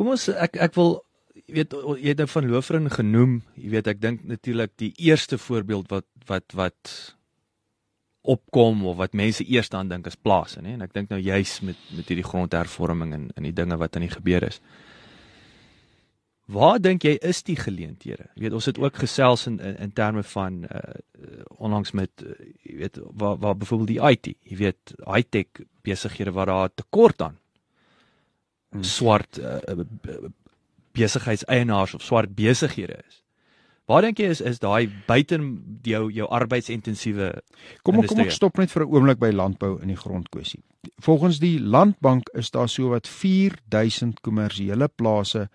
Kom 0.03 0.17
ons 0.17 0.25
ek 0.35 0.57
ek 0.59 0.73
wil 0.75 0.97
jy 1.47 1.61
weet 1.61 1.75
jy 2.03 2.09
het 2.11 2.19
nou 2.19 2.25
van 2.27 2.47
Lofrin 2.51 2.91
genoem, 2.91 3.35
jy 3.55 3.69
weet 3.71 3.89
ek 3.93 4.01
dink 4.03 4.25
natuurlik 4.27 4.73
die 4.83 4.89
eerste 4.99 5.37
voorbeeld 5.39 5.93
wat 5.93 6.09
wat 6.27 6.57
wat 6.59 6.95
opkom 8.27 8.81
of 8.91 8.97
wat 8.99 9.15
mense 9.15 9.47
eers 9.47 9.71
aan 9.71 9.93
dink 9.93 10.09
is 10.11 10.19
plase, 10.19 10.59
nê? 10.59 10.73
En 10.75 10.83
ek 10.83 10.97
dink 10.97 11.13
nou 11.15 11.21
juis 11.23 11.53
met 11.63 11.79
met 11.95 12.11
hierdie 12.11 12.27
grondhervorming 12.27 13.13
en 13.15 13.29
in 13.39 13.47
die 13.47 13.55
dinge 13.55 13.79
wat 13.79 13.95
aan 13.95 14.09
die 14.09 14.11
gebeur 14.11 14.49
is. 14.49 14.59
Waar 16.51 16.83
dink 16.83 17.07
jy 17.07 17.15
is 17.23 17.45
die 17.47 17.57
geleenthede? 17.61 18.27
Jy 18.35 18.49
weet 18.49 18.57
ons 18.59 18.67
het 18.73 18.81
ook 18.83 18.99
gesels 19.05 19.47
in 19.47 19.61
in, 19.63 19.77
in 19.87 19.95
terme 19.95 20.27
van 20.33 20.65
uh 20.67 20.83
onlangs 21.63 21.95
met 21.95 22.27
uh, 22.27 22.35
jy 22.67 22.81
weet 22.83 22.99
waar 23.23 23.39
waar 23.39 23.55
byvoorbeeld 23.55 23.95
die 23.95 24.03
IT, 24.11 24.35
jy 24.51 24.59
weet 24.65 24.97
high-tech 25.07 25.63
besighede 25.87 26.35
waar 26.35 26.51
daar 26.51 26.75
tekort 26.75 27.23
aan 27.23 27.39
Hmm. 28.73 28.83
swart 28.83 29.39
uh, 29.39 29.59
besigheidseienaars 30.93 31.95
of 31.95 32.03
swart 32.03 32.35
besighede 32.35 33.01
is. 33.09 33.23
Waar 33.91 34.07
dink 34.07 34.21
jy 34.23 34.31
is 34.33 34.41
is 34.41 34.61
daai 34.63 34.89
buite 35.09 35.37
jou 35.85 36.07
jou 36.15 36.29
arbeidsintensiewe 36.31 37.33
Kom 37.83 37.99
kom 38.07 38.23
ek 38.25 38.31
stop 38.33 38.59
net 38.59 38.71
vir 38.71 38.85
'n 38.87 38.95
oomblik 38.95 39.19
by 39.19 39.31
landbou 39.31 39.81
in 39.83 39.89
die 39.89 39.99
grondkwessie. 39.99 40.63
Volgens 41.03 41.39
die 41.39 41.59
Landbank 41.61 42.31
is 42.35 42.51
daar 42.51 42.69
so 42.69 42.89
wat 42.89 43.09
4000 43.09 44.21
kommersiële 44.21 44.89
plase 44.89 45.49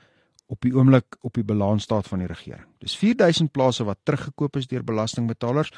op 0.48 0.62
die 0.62 0.74
oomblik 0.76 1.18
op 1.22 1.34
die 1.34 1.44
balansstaat 1.44 2.08
van 2.08 2.20
die 2.20 2.28
regering. 2.28 2.68
Dis 2.80 2.96
4000 2.98 3.52
plase 3.52 3.84
wat 3.84 4.00
teruggekoop 4.04 4.56
is 4.56 4.68
deur 4.68 4.84
belastingbetalers 4.84 5.72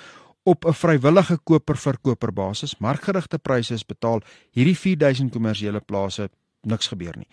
op 0.43 0.65
'n 0.65 0.74
vrywillige 0.74 1.38
koper-verkoper 1.43 2.34
basis. 2.34 2.79
Markgerigte 2.79 3.38
pryse 3.38 3.74
is 3.74 3.86
betaal. 3.86 4.22
Hierdie 4.51 4.77
4000 4.77 5.31
kommersiële 5.31 5.79
plase 5.79 6.29
niks 6.67 6.91
gebeur 6.91 7.17
nie. 7.17 7.29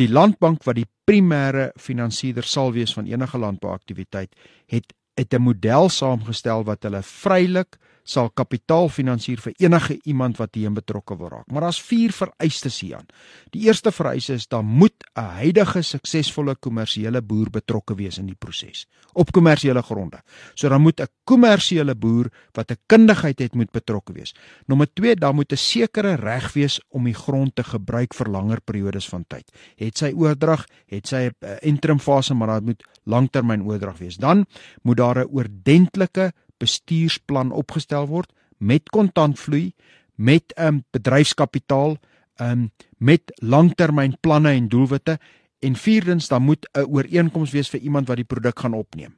Die 0.00 0.08
landbank 0.08 0.64
wat 0.64 0.78
die 0.78 0.88
primêre 1.04 1.70
finansierder 1.76 2.46
sal 2.48 2.72
wees 2.72 2.94
van 2.96 3.06
enige 3.10 3.38
landbouaktiwiteit 3.38 4.34
het 4.72 4.94
het 5.14 5.34
'n 5.34 5.42
model 5.42 5.88
saamgestel 5.88 6.64
wat 6.64 6.82
hulle 6.82 7.02
vrylik 7.02 7.78
sal 8.02 8.30
kapitaal 8.34 8.88
finansier 8.90 9.40
vir 9.40 9.54
enige 9.62 9.98
iemand 10.10 10.38
wat 10.40 10.56
hierin 10.58 10.74
betrokke 10.74 11.16
wil 11.18 11.30
raak. 11.30 11.46
Maar 11.52 11.68
daar's 11.68 11.80
vier 11.82 12.12
vereistes 12.12 12.80
hieraan. 12.82 13.06
Die 13.54 13.66
eerste 13.68 13.92
vereiste 13.92 14.34
is 14.34 14.48
dan 14.48 14.64
moet 14.64 14.94
'n 15.14 15.38
huidige 15.38 15.82
suksesvolle 15.82 16.54
kommersiële 16.54 17.22
boer 17.22 17.50
betrokke 17.50 17.94
wees 17.94 18.18
in 18.18 18.26
die 18.26 18.38
proses 18.38 18.86
op 19.12 19.32
kommersiële 19.32 19.82
gronde. 19.82 20.22
So 20.54 20.68
dan 20.68 20.80
moet 20.80 21.00
'n 21.00 21.06
kommersiële 21.24 21.94
boer 21.94 22.30
wat 22.52 22.70
'n 22.70 22.76
kundigheid 22.86 23.38
het 23.38 23.54
moet 23.54 23.70
betrokke 23.70 24.12
wees. 24.12 24.34
Nommer 24.66 24.88
2, 24.94 25.16
dan 25.16 25.34
moet 25.34 25.52
'n 25.52 25.56
sekere 25.56 26.14
reg 26.14 26.52
wees 26.52 26.80
om 26.88 27.04
die 27.04 27.14
grond 27.14 27.54
te 27.54 27.64
gebruik 27.64 28.14
vir 28.14 28.28
langer 28.28 28.60
periodes 28.60 29.08
van 29.08 29.24
tyd. 29.28 29.52
Het 29.76 29.98
sy 29.98 30.12
oordrag, 30.14 30.66
het 30.86 31.06
sy 31.06 31.28
'n 31.28 31.34
uh, 31.40 31.56
interim 31.60 31.98
fase, 31.98 32.34
maar 32.34 32.60
dit 32.60 32.64
moet 32.64 32.84
langtermyn 33.04 33.64
oordrag 33.64 33.98
wees. 33.98 34.16
Dan 34.16 34.46
moet 34.82 34.96
daar 34.96 35.18
'n 35.18 35.30
oordentlike 35.30 36.32
bestuursplan 36.58 37.52
opgestel 37.52 38.06
word 38.06 38.32
met 38.58 38.90
kontantvloei, 38.90 39.72
met 40.14 40.52
'n 40.56 40.62
um, 40.62 40.84
bedryfskapitaal, 40.90 41.96
um, 42.40 42.70
met 42.96 43.22
langtermynplanne 43.34 44.50
en 44.50 44.68
doelwitte 44.68 45.18
en 45.58 45.76
vierdens 45.76 46.28
dan 46.28 46.42
moet 46.42 46.68
'n 46.72 46.86
ooreenkoms 46.86 47.50
wees 47.50 47.70
vir 47.70 47.80
iemand 47.80 48.08
wat 48.08 48.16
die 48.16 48.24
produk 48.24 48.58
gaan 48.58 48.74
opneem. 48.74 49.14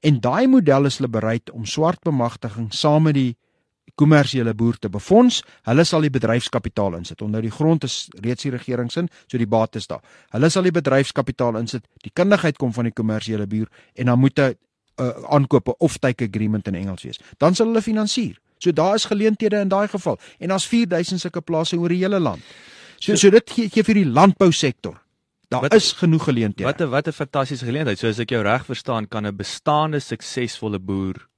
En 0.00 0.20
daai 0.20 0.46
model 0.46 0.84
is 0.84 0.96
hulle 0.96 1.10
bereid 1.10 1.50
om 1.50 1.64
swart 1.64 2.00
bemagtiging 2.02 2.74
saam 2.74 3.02
met 3.02 3.14
die 3.14 3.36
kommersiële 3.94 4.54
boer 4.54 4.78
te 4.78 4.88
befonds. 4.88 5.42
Hulle 5.68 5.84
sal 5.84 6.00
die 6.00 6.10
bedryfskapitaal 6.10 6.96
insit. 6.96 7.22
Onthou 7.22 7.42
die 7.42 7.50
grond 7.50 7.84
is 7.84 8.08
reeds 8.20 8.42
die 8.42 8.50
regering 8.50 8.90
se, 8.92 9.06
so 9.26 9.38
die 9.38 9.46
bates 9.46 9.86
daar. 9.86 10.02
Hulle 10.30 10.50
sal 10.50 10.62
die 10.62 10.74
bedryfskapitaal 10.74 11.56
insit. 11.56 11.86
Die 12.02 12.12
kundigheid 12.14 12.58
kom 12.58 12.72
van 12.72 12.84
die 12.84 12.92
kommersiële 12.92 13.46
boer 13.46 13.68
en 13.94 14.06
dan 14.06 14.18
moet 14.18 14.38
'n 14.38 14.54
uh, 15.00 15.08
aankope 15.28 15.76
of 15.78 15.98
take 15.98 16.24
agreement 16.24 16.66
in 16.66 16.74
Engels 16.74 17.02
wees. 17.02 17.20
Dan 17.38 17.54
sal 17.54 17.66
hulle 17.66 17.82
finansier. 17.82 18.38
So 18.58 18.72
daar 18.72 18.94
is 18.94 19.04
geleenthede 19.04 19.60
in 19.60 19.68
daai 19.68 19.88
geval 19.88 20.18
en 20.38 20.48
daar's 20.48 20.66
4000 20.66 21.20
sulke 21.20 21.40
plase 21.40 21.78
oor 21.78 21.88
die 21.88 22.02
hele 22.02 22.20
land. 22.20 22.42
So 22.98 23.16
so 23.16 23.30
dit 23.30 23.50
gee, 23.50 23.68
gee 23.68 23.82
vir 23.82 23.94
die 23.94 24.06
landbousektor. 24.06 25.00
Daar 25.50 25.60
wat, 25.60 25.74
is 25.74 25.92
genoeg 25.92 26.24
geleenthede. 26.24 26.68
Wat 26.68 26.80
'n 26.80 26.88
wat 26.88 27.06
'n 27.08 27.12
fantastiese 27.12 27.64
geleentheid. 27.64 27.98
So 27.98 28.08
as 28.08 28.18
ek 28.18 28.30
jou 28.30 28.42
reg 28.42 28.64
verstaan, 28.64 29.08
kan 29.08 29.26
'n 29.26 29.36
bestaande 29.36 30.00
suksesvolle 30.00 30.78
boer 30.78 31.28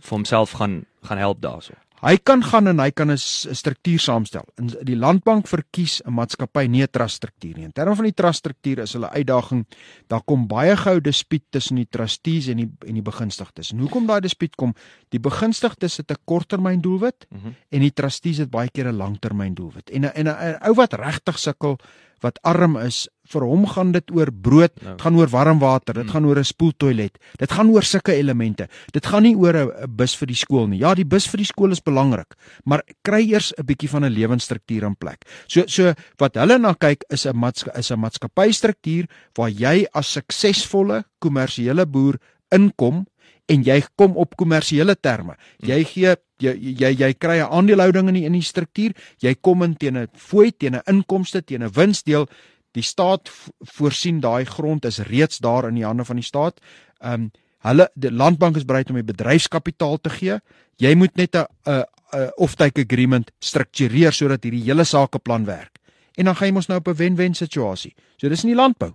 vir 0.00 0.10
homself 0.10 0.50
gaan 0.50 0.84
gaan 1.02 1.18
help 1.18 1.40
daaroor. 1.40 1.80
Hy 2.02 2.16
kan 2.18 2.40
gaan 2.42 2.66
en 2.66 2.80
hy 2.82 2.90
kan 2.90 3.12
'n 3.12 3.18
struktuur 3.54 3.98
saamstel. 3.98 4.42
In 4.58 4.74
die 4.82 4.96
landbank 4.96 5.46
verkies 5.46 6.02
'n 6.02 6.10
maatskappy 6.10 6.66
nie 6.66 6.82
'n 6.82 6.90
trust 6.90 7.14
struktuur 7.14 7.54
nie. 7.56 7.64
In 7.64 7.72
terme 7.72 7.94
van 7.94 8.04
die 8.04 8.14
trust 8.14 8.38
struktuur 8.38 8.78
is 8.78 8.92
hulle 8.92 9.10
uitdaging, 9.10 9.66
daar 10.08 10.22
kom 10.24 10.48
baie 10.48 10.76
gou 10.76 11.00
dispuut 11.00 11.42
tussen 11.50 11.76
die 11.76 11.86
trustees 11.88 12.48
en 12.48 12.56
die 12.56 12.70
en 12.86 12.94
die 12.94 13.02
begunstigdes. 13.02 13.72
En 13.72 13.78
hoekom 13.78 14.06
daai 14.06 14.20
dispuut 14.20 14.56
kom? 14.56 14.74
Die 15.10 15.20
begunstigdes 15.20 15.96
het 15.96 16.10
'n 16.10 16.18
korttermyn 16.24 16.80
doelwit 16.80 17.26
mm 17.30 17.38
-hmm. 17.38 17.54
en 17.70 17.80
die 17.80 17.92
trustees 17.92 18.38
het 18.38 18.50
baie 18.50 18.70
keer 18.70 18.88
'n 18.88 18.96
langtermyn 18.96 19.54
doelwit. 19.54 19.90
En 19.90 20.04
'n 20.04 20.28
'n 20.28 20.58
ou 20.66 20.74
wat 20.74 20.92
regtig 20.92 21.38
sukkel 21.38 21.78
wat 22.22 22.38
arm 22.42 22.76
is, 22.80 23.08
vir 23.32 23.44
hom 23.46 23.64
gaan 23.70 23.92
dit 23.94 24.10
oor 24.14 24.30
brood, 24.32 24.72
dit 24.74 24.86
no. 24.86 24.96
gaan 25.00 25.16
oor 25.18 25.30
warm 25.30 25.60
water, 25.62 25.94
dit 25.94 26.06
mm. 26.06 26.12
gaan 26.14 26.26
oor 26.26 26.38
'n 26.38 26.44
spoeltoilet. 26.44 27.18
Dit 27.38 27.52
gaan 27.52 27.70
oor 27.70 27.82
sulke 27.82 28.12
elemente. 28.12 28.68
Dit 28.92 29.06
gaan 29.06 29.22
nie 29.22 29.36
oor 29.36 29.56
'n 29.56 29.96
bus 29.96 30.14
vir 30.16 30.26
die 30.26 30.36
skool 30.36 30.66
nie. 30.68 30.78
Ja, 30.78 30.94
die 30.94 31.04
bus 31.04 31.26
vir 31.26 31.38
die 31.38 31.46
skool 31.46 31.72
is 31.72 31.80
belangrik, 31.80 32.34
maar 32.64 32.82
kry 33.02 33.22
eers 33.30 33.52
'n 33.58 33.66
bietjie 33.66 33.88
van 33.88 34.04
'n 34.04 34.12
lewensstruktuur 34.12 34.84
in 34.84 34.96
plek. 34.96 35.24
So 35.46 35.64
so 35.66 35.94
wat 36.18 36.34
hulle 36.34 36.58
na 36.58 36.74
kyk 36.74 37.04
is 37.10 37.26
'n 37.26 37.36
is 37.76 37.90
'n 37.90 38.00
maatskappystruktuur 38.00 39.06
waar 39.36 39.50
jy 39.50 39.86
as 39.94 40.12
suksesvolle 40.12 41.04
kommersiële 41.20 41.86
boer 41.86 42.18
inkom 42.50 43.06
en 43.46 43.64
jy 43.66 43.82
kom 43.96 44.16
op 44.16 44.36
kommersiële 44.36 44.96
terme. 45.00 45.36
Jy 45.58 45.82
gee 45.84 46.14
jy 46.42 46.54
jy 46.58 46.90
jy 46.98 47.12
kry 47.14 47.38
'n 47.40 47.50
aandelehouding 47.50 48.08
in 48.08 48.14
die 48.14 48.24
in 48.24 48.32
die 48.32 48.42
struktuur. 48.42 48.92
Jy 49.20 49.34
kom 49.40 49.62
in 49.62 49.76
teen 49.76 49.96
'n 49.96 50.08
fooi, 50.14 50.52
teen 50.52 50.74
'n 50.76 50.82
inkomste, 50.86 51.42
teen 51.42 51.62
'n 51.62 51.72
winsdeel. 51.72 52.28
Die 52.72 52.82
staat 52.82 53.30
voorsien 53.60 54.20
daai 54.20 54.44
grond 54.44 54.84
is 54.84 54.98
reeds 54.98 55.38
daar 55.38 55.68
in 55.68 55.74
die 55.74 55.84
hande 55.84 56.04
van 56.04 56.16
die 56.16 56.24
staat. 56.24 56.60
Ehm 57.00 57.14
um, 57.14 57.30
hulle 57.62 57.90
die 57.94 58.10
landbank 58.10 58.56
is 58.56 58.64
bereid 58.64 58.90
om 58.90 58.96
die 58.96 59.12
bedryfskapitaal 59.12 60.00
te 60.00 60.10
gee. 60.10 60.40
Jy 60.76 60.94
moet 60.94 61.16
net 61.16 61.36
'n 61.36 61.46
'n 61.66 61.84
'n 62.12 62.30
offtake 62.36 62.84
agreement 62.84 63.30
struktureer 63.40 64.12
sodat 64.12 64.44
hierdie 64.44 64.64
hele 64.64 64.84
sakeplan 64.84 65.44
werk. 65.44 65.78
En 66.16 66.24
dan 66.24 66.36
gaan 66.36 66.48
jy 66.48 66.54
mos 66.54 66.68
nou 66.68 66.78
op 66.78 66.88
'n 66.88 66.96
wen-wen 66.96 67.34
situasie. 67.34 67.94
So 68.16 68.28
dis 68.28 68.42
in 68.42 68.50
die 68.50 68.56
landbou. 68.56 68.92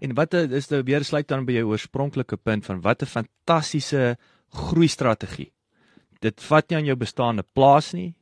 En 0.00 0.14
wat 0.14 0.34
is 0.34 0.68
nou 0.70 0.82
weer 0.82 1.04
sluit 1.04 1.28
dan 1.28 1.44
by 1.44 1.52
jou 1.52 1.70
oorspronklike 1.72 2.36
punt 2.36 2.66
van 2.66 2.80
wat 2.80 3.02
'n 3.02 3.06
fantastiese 3.06 4.16
groei 4.50 4.88
strategie 4.88 5.52
dit 6.24 6.46
vat 6.50 6.68
nie 6.68 6.78
aan 6.78 6.88
jou 6.90 6.96
bestaande 7.00 7.44
plaas 7.56 7.92
nie. 7.96 8.12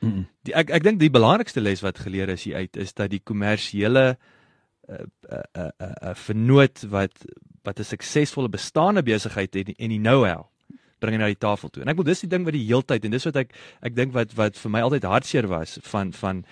Mm. 0.00 0.24
Die, 0.48 0.54
ek 0.56 0.72
ek 0.76 0.84
dink 0.84 1.00
die 1.00 1.12
belangrikste 1.12 1.62
les 1.62 1.82
wat 1.84 2.00
geleer 2.04 2.32
is 2.32 2.46
hier 2.48 2.62
uit 2.62 2.78
is 2.80 2.94
dat 2.96 3.12
die 3.12 3.20
kommersiële 3.24 4.04
'n 4.14 4.16
uh, 4.92 4.96
'n 4.96 5.08
uh, 5.30 5.40
'n 5.40 5.66
uh, 5.66 5.88
'n 5.88 6.08
uh, 6.10 6.14
vernoot 6.14 6.84
wat 6.92 7.26
wat 7.64 7.78
'n 7.78 7.84
suksesvolle 7.84 8.48
bestaande 8.48 9.02
besigheid 9.02 9.54
het 9.54 9.68
en 9.78 9.88
die 9.88 10.00
know-how 10.00 10.48
bring 11.00 11.16
na 11.16 11.26
die 11.26 11.38
tafel 11.38 11.68
toe. 11.68 11.82
En 11.82 11.88
ek 11.88 11.96
wil 11.96 12.04
dis 12.04 12.20
die 12.20 12.28
ding 12.28 12.44
wat 12.44 12.52
die 12.52 12.66
heeltyd 12.66 13.04
en 13.04 13.10
dis 13.10 13.24
wat 13.24 13.36
ek 13.36 13.54
ek 13.80 13.94
dink 13.96 14.12
wat 14.12 14.34
wat 14.36 14.56
vir 14.56 14.70
my 14.70 14.80
altyd 14.80 15.04
hartseer 15.04 15.48
was 15.48 15.78
van 15.82 16.12
van 16.12 16.44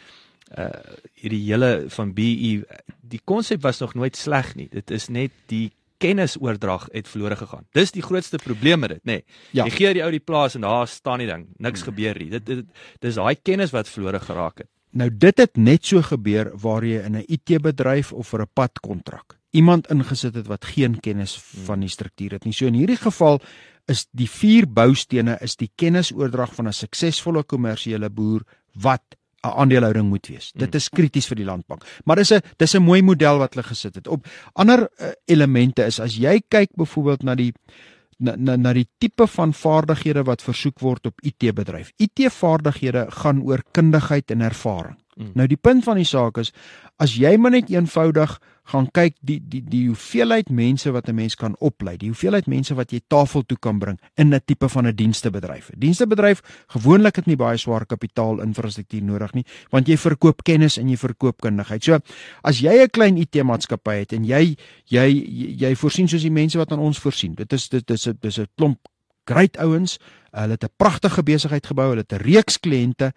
uh 0.57 0.71
hierdie 1.19 1.43
hele 1.51 1.89
van 1.91 2.15
BE 2.15 2.63
die 3.03 3.21
konsep 3.25 3.63
was 3.63 3.81
nog 3.81 3.95
nooit 3.95 4.17
sleg 4.17 4.55
nie. 4.55 4.69
Dit 4.71 4.91
is 4.91 5.09
net 5.09 5.33
die 5.47 5.73
kennisoordrag 5.99 6.89
het 6.93 7.09
verlore 7.11 7.37
gegaan. 7.37 7.67
Dis 7.75 7.91
die 7.93 8.03
grootste 8.03 8.39
probleem 8.39 8.81
met 8.81 8.91
dit, 8.91 9.03
nê. 9.03 9.19
Nee. 9.19 9.25
Ja. 9.51 9.65
Jy 9.65 9.71
gee 9.75 9.95
die 9.99 10.05
ou 10.05 10.11
die 10.15 10.23
plaas 10.23 10.55
en 10.55 10.63
daar 10.63 10.87
staan 10.87 11.19
die 11.19 11.27
ding, 11.27 11.49
niks 11.59 11.83
hmm. 11.83 11.91
gebeur 11.91 12.21
nie. 12.23 12.31
Dit, 12.31 12.47
dit 12.47 12.67
dis 13.03 13.19
daai 13.19 13.35
kennis 13.35 13.75
wat 13.75 13.91
verlore 13.91 14.21
geraak 14.23 14.63
het. 14.63 14.71
Nou 14.91 15.11
dit 15.11 15.43
het 15.43 15.57
net 15.57 15.85
so 15.85 16.03
gebeur 16.03 16.53
waar 16.55 16.87
jy 16.87 17.03
in 17.05 17.17
'n 17.17 17.27
IT-bedryf 17.27 18.13
of 18.13 18.29
vir 18.29 18.43
'n 18.43 18.51
padkontrak 18.55 19.39
iemand 19.51 19.89
ingesit 19.89 20.35
het 20.35 20.47
wat 20.47 20.65
geen 20.65 21.01
kennis 21.01 21.37
hmm. 21.37 21.65
van 21.65 21.81
die 21.81 21.89
struktuur 21.89 22.37
het 22.37 22.45
nie. 22.45 22.53
So 22.53 22.67
in 22.67 22.79
hierdie 22.79 23.01
geval 23.01 23.41
is 23.89 24.07
die 24.13 24.29
vier 24.29 24.69
boustene 24.69 25.39
is 25.41 25.57
die 25.57 25.71
kennisoordrag 25.75 26.55
van 26.55 26.69
'n 26.69 26.73
suksesvolle 26.73 27.43
kommersiële 27.43 28.11
boer 28.11 28.45
wat 28.75 29.18
'n 29.43 29.55
aandelehouding 29.55 30.09
moet 30.09 30.27
wees. 30.27 30.53
Dit 30.55 30.75
is 30.75 30.89
krities 30.89 31.27
vir 31.27 31.37
die 31.37 31.47
landbank. 31.47 31.85
Maar 32.05 32.17
dis 32.17 32.33
'n 32.33 32.43
dis 32.57 32.75
'n 32.75 32.83
mooi 32.83 33.03
model 33.03 33.39
wat 33.39 33.55
hulle 33.55 33.67
gesit 33.67 33.95
het. 33.95 34.09
Op 34.09 34.27
ander 34.53 34.89
uh, 35.01 35.13
elemente 35.25 35.85
is 35.85 36.01
as 36.01 36.17
jy 36.17 36.43
kyk 36.49 36.71
byvoorbeeld 36.75 37.23
na 37.23 37.35
die 37.35 37.53
na 38.19 38.35
na 38.37 38.57
na 38.57 38.73
die 38.73 38.89
tipe 38.99 39.27
van 39.27 39.55
vaardighede 39.55 40.25
wat 40.25 40.43
versoek 40.43 40.81
word 40.81 41.07
op 41.07 41.21
IT 41.23 41.55
bedryf. 41.55 41.93
IT 41.97 42.33
vaardighede 42.33 43.07
gaan 43.11 43.43
oor 43.43 43.63
kundigheid 43.73 44.31
en 44.31 44.41
ervaring. 44.41 44.99
Mm. 45.19 45.33
Nou 45.35 45.47
die 45.51 45.59
punt 45.59 45.83
van 45.85 45.99
die 45.99 46.07
saak 46.07 46.39
is 46.39 46.53
as 47.03 47.17
jy 47.19 47.33
maar 47.37 47.51
net 47.51 47.71
eenvoudig 47.73 48.37
gaan 48.69 48.87
kyk 48.95 49.17
die 49.25 49.39
die 49.41 49.63
die 49.65 49.87
hoeveelheid 49.89 50.51
mense 50.53 50.93
wat 50.93 51.09
'n 51.09 51.15
mens 51.15 51.35
kan 51.35 51.57
oplei, 51.59 51.97
die 51.97 52.11
hoeveelheid 52.13 52.47
mense 52.47 52.75
wat 52.75 52.93
jy 52.93 53.01
tafel 53.09 53.43
toe 53.43 53.59
kan 53.59 53.79
bring 53.79 53.99
in 54.17 54.35
'n 54.35 54.41
tipe 54.45 54.69
van 54.69 54.87
'n 54.87 54.95
dienstebedryf. 54.95 55.71
Dienstebedryf 55.77 56.43
gewoonlik 56.69 57.17
het 57.17 57.27
nie 57.27 57.37
baie 57.37 57.57
swaar 57.57 57.87
kapitaal 57.87 58.41
infrastruktuur 58.41 59.03
nodig 59.03 59.33
nie, 59.33 59.45
want 59.71 59.89
jy 59.89 59.97
verkoop 59.97 60.43
kennis 60.45 60.77
en 60.77 60.89
jy 60.89 60.97
verkoop 60.97 61.41
kundigheid. 61.41 61.85
So 61.85 61.99
as 62.43 62.61
jy 62.61 62.83
'n 62.83 62.91
klein 62.91 63.17
IT-maatskappy 63.17 63.99
het 63.99 64.13
en 64.13 64.25
jy 64.25 64.57
jy 64.85 65.07
jy 65.59 65.75
voorsien 65.75 66.09
soos 66.09 66.23
die 66.23 66.31
mense 66.31 66.59
wat 66.59 66.73
aan 66.73 66.79
ons 66.79 66.99
voorsien. 66.99 67.35
Dit 67.35 67.53
is 67.53 67.69
dit 67.69 67.91
is 67.91 68.07
'n 68.07 68.19
dis 68.21 68.39
'n 68.39 68.47
klomp 68.57 68.79
great 69.25 69.57
ouens. 69.57 69.99
Hulle 70.33 70.53
het 70.53 70.65
'n 70.65 70.75
pragtige 70.77 71.23
besigheid 71.23 71.67
gebou, 71.67 71.89
hulle 71.89 72.05
het 72.07 72.13
'n 72.13 72.23
reeks 72.23 72.59
kliënte. 72.61 73.13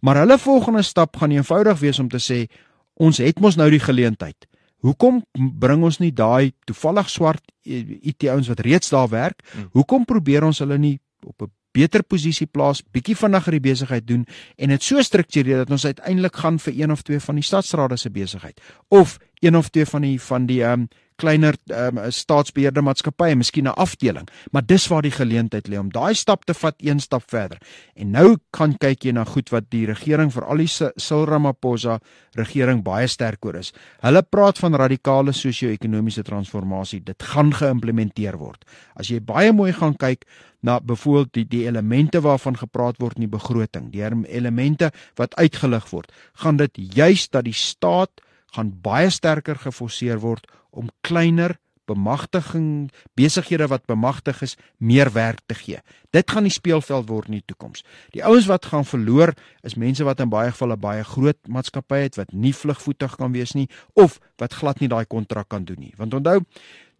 Maar 0.00 0.22
hulle 0.22 0.38
volgende 0.38 0.82
stap 0.82 1.16
gaan 1.16 1.30
eenvoudig 1.30 1.78
wees 1.78 1.98
om 1.98 2.08
te 2.08 2.20
sê 2.20 2.46
ons 2.94 3.18
het 3.18 3.40
mos 3.40 3.56
nou 3.56 3.70
die 3.70 3.80
geleentheid. 3.80 4.48
Hoekom 4.80 5.22
bring 5.60 5.84
ons 5.84 5.98
nie 6.00 6.12
daai 6.12 6.52
toevallig 6.64 7.08
swart 7.12 7.44
IT 7.64 8.24
ouens 8.32 8.48
wat 8.48 8.60
reeds 8.64 8.92
daar 8.92 9.08
werk? 9.12 9.42
Hmm. 9.52 9.68
Hoekom 9.76 10.04
probeer 10.08 10.44
ons 10.44 10.58
hulle 10.64 10.78
nie 10.78 10.98
op 11.26 11.42
'n 11.42 11.52
beter 11.72 12.02
posisie 12.02 12.46
plaas, 12.46 12.82
bietjie 12.82 13.16
vinniger 13.16 13.52
die 13.52 13.62
besigheid 13.62 14.06
doen 14.06 14.24
en 14.56 14.68
dit 14.68 14.82
so 14.82 15.02
struktureer 15.02 15.62
dat 15.62 15.70
ons 15.70 15.86
uiteindelik 15.86 16.36
gaan 16.36 16.58
vir 16.58 16.74
een 16.74 16.90
of 16.90 17.02
twee 17.02 17.20
van 17.20 17.34
die 17.34 17.46
stadsrade 17.46 17.96
se 17.96 18.10
besigheid 18.10 18.60
of 18.88 19.18
een 19.40 19.56
of 19.56 19.68
twee 19.68 19.86
van 19.86 20.02
die 20.02 20.18
van 20.20 20.46
die 20.46 20.62
ehm 20.64 20.80
um, 20.80 20.88
kleiner 21.20 21.56
um, 21.68 22.00
staatsbeheerde 22.10 22.82
maatskappye, 22.84 23.36
miskien 23.36 23.68
'n 23.68 23.76
afdeling, 23.76 24.28
maar 24.52 24.66
dis 24.66 24.88
waar 24.88 25.02
die 25.02 25.14
geleentheid 25.14 25.68
lê 25.68 25.78
om 25.78 25.92
daai 25.92 26.14
stap 26.14 26.44
te 26.44 26.54
vat 26.54 26.76
een 26.78 27.00
stap 27.00 27.22
verder. 27.30 27.58
En 27.94 28.10
nou 28.10 28.36
kan 28.50 28.74
kyk 28.78 29.04
jy 29.04 29.12
na 29.12 29.24
goed 29.24 29.50
wat 29.50 29.70
die 29.70 29.86
regering 29.86 30.32
vir 30.32 30.44
al 30.44 30.56
die 30.56 30.68
Cyril 30.68 31.26
Ramaphosa 31.26 32.00
regering 32.38 32.82
baie 32.82 33.06
sterk 33.06 33.44
oor 33.44 33.56
is. 33.60 33.72
Hulle 34.02 34.22
praat 34.22 34.58
van 34.58 34.74
radikale 34.74 35.32
sosio-ekonomiese 35.32 36.22
transformasie. 36.22 37.00
Dit 37.04 37.22
gaan 37.22 37.52
geïmplementeer 37.52 38.38
word. 38.38 38.64
As 38.96 39.10
jy 39.10 39.20
baie 39.20 39.52
mooi 39.52 39.72
gaan 39.72 39.96
kyk 39.96 40.24
na 40.62 40.78
byvoorbeeld 40.80 41.32
die 41.32 41.46
die 41.48 41.66
elemente 41.66 42.20
waarvan 42.20 42.56
gepraat 42.56 43.00
word 43.00 43.16
in 43.16 43.26
die 43.26 43.32
begroting, 43.32 43.90
die 43.92 44.04
elemente 44.04 44.90
wat 45.16 45.36
uitgelig 45.36 45.90
word, 45.90 46.12
gaan 46.34 46.56
dit 46.60 46.70
juis 46.96 47.28
dat 47.28 47.44
die 47.44 47.56
staat 47.56 48.22
gaan 48.54 48.72
baie 48.82 49.10
sterker 49.10 49.58
geforseer 49.58 50.20
word 50.20 50.46
om 50.70 50.90
kleiner 51.06 51.56
bemagtiging 51.90 52.90
besighede 53.18 53.66
wat 53.70 53.86
bemagtig 53.90 54.42
is 54.46 54.56
meer 54.78 55.10
werk 55.12 55.40
te 55.46 55.56
gee. 55.58 55.80
Dit 56.14 56.30
gaan 56.30 56.46
die 56.46 56.54
speelveld 56.54 57.08
word 57.10 57.30
in 57.30 57.38
die 57.40 57.46
toekoms. 57.46 57.82
Die 58.14 58.22
ouens 58.26 58.46
wat 58.50 58.68
gaan 58.70 58.86
verloor 58.86 59.34
is 59.66 59.74
mense 59.74 60.06
wat 60.06 60.22
in 60.22 60.30
baie 60.30 60.52
gevalle 60.52 60.78
baie 60.80 61.04
groot 61.06 61.38
maatskappye 61.48 62.06
het 62.06 62.20
wat 62.20 62.34
nie 62.34 62.54
vlugvoetig 62.54 63.16
kan 63.18 63.34
wees 63.34 63.56
nie 63.58 63.68
of 63.98 64.20
wat 64.42 64.54
glad 64.60 64.80
nie 64.80 64.90
daai 64.92 65.04
kontrak 65.06 65.50
kan 65.50 65.66
doen 65.66 65.82
nie. 65.82 65.94
Want 65.98 66.14
onthou, 66.14 66.40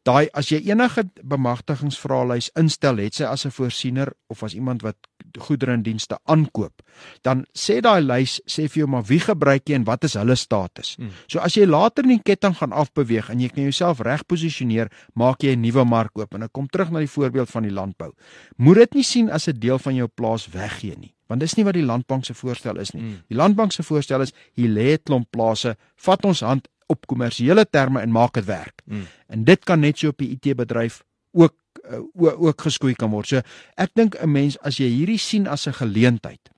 daai 0.08 0.28
as 0.36 0.48
jy 0.48 0.60
enige 0.70 1.04
bemagtigingsvraelys 1.22 2.50
instel 2.58 3.00
het 3.02 3.14
sy 3.18 3.24
as 3.28 3.44
'n 3.46 3.50
voorsiener 3.50 4.12
of 4.28 4.42
as 4.42 4.54
iemand 4.54 4.82
wat 4.82 4.96
goedere 5.38 5.72
en 5.72 5.82
dienste 5.82 6.18
aankoop 6.24 6.82
dan 7.22 7.44
sê 7.54 7.80
daai 7.80 8.00
lys 8.00 8.40
sê 8.46 8.68
vir 8.68 8.80
jou 8.82 8.86
maar 8.86 9.04
wie 9.04 9.20
gebruik 9.20 9.68
jy 9.68 9.74
en 9.74 9.84
wat 9.84 10.04
is 10.04 10.14
hulle 10.14 10.36
status 10.36 10.96
hmm. 10.96 11.10
so 11.26 11.38
as 11.38 11.54
jy 11.54 11.66
later 11.66 12.04
in 12.04 12.16
die 12.16 12.22
ketting 12.24 12.56
gaan 12.56 12.72
afbeweeg 12.72 13.30
en 13.30 13.40
jy 13.40 13.48
kan 13.48 13.64
jouself 13.64 14.00
reg 14.00 14.26
posisioneer 14.26 14.90
maak 15.14 15.42
jy 15.42 15.54
'n 15.56 15.62
nuwe 15.62 15.84
mark 15.84 16.18
oop 16.18 16.34
en 16.34 16.42
ek 16.42 16.52
kom 16.52 16.68
terug 16.68 16.90
na 16.90 16.98
die 16.98 17.14
voorbeeld 17.16 17.50
van 17.50 17.62
die 17.62 17.74
landbou 17.74 18.12
moet 18.56 18.76
dit 18.76 18.94
nie 18.94 19.04
sien 19.04 19.30
as 19.30 19.48
'n 19.48 19.60
deel 19.60 19.78
van 19.78 19.94
jou 19.94 20.08
plaas 20.08 20.48
weggee 20.48 20.96
nie 20.96 21.14
want 21.28 21.40
dis 21.40 21.56
nie 21.56 21.64
wat 21.64 21.74
die 21.74 21.86
landbank 21.86 22.24
se 22.24 22.34
voorstel 22.34 22.78
is 22.78 22.92
nie 22.92 23.02
hmm. 23.02 23.22
die 23.28 23.36
landbank 23.36 23.72
se 23.72 23.82
voorstel 23.82 24.22
is 24.22 24.32
hier 24.54 24.68
lê 24.68 24.94
'n 24.94 25.02
klomp 25.04 25.30
plase 25.30 25.76
vat 25.96 26.24
ons 26.24 26.40
hand 26.40 26.68
op 26.90 27.07
kommersiële 27.11 27.64
terme 27.70 28.03
en 28.03 28.12
maak 28.12 28.35
dit 28.38 28.48
werk. 28.48 28.83
Hmm. 28.85 29.07
En 29.31 29.44
dit 29.46 29.64
kan 29.64 29.81
net 29.81 29.98
so 29.98 30.12
op 30.12 30.18
die 30.18 30.33
IT 30.35 30.57
bedryf 30.59 31.03
ook 31.33 31.55
uh, 31.90 32.40
ook 32.42 32.66
geskoei 32.66 32.94
kan 32.98 33.11
word. 33.14 33.31
So 33.31 33.42
ek 33.76 33.94
dink 33.94 34.16
'n 34.18 34.31
mens 34.31 34.59
as 34.59 34.81
jy 34.83 34.88
hierdie 34.90 35.18
sien 35.18 35.46
as 35.46 35.66
'n 35.66 35.79
geleentheid 35.79 36.50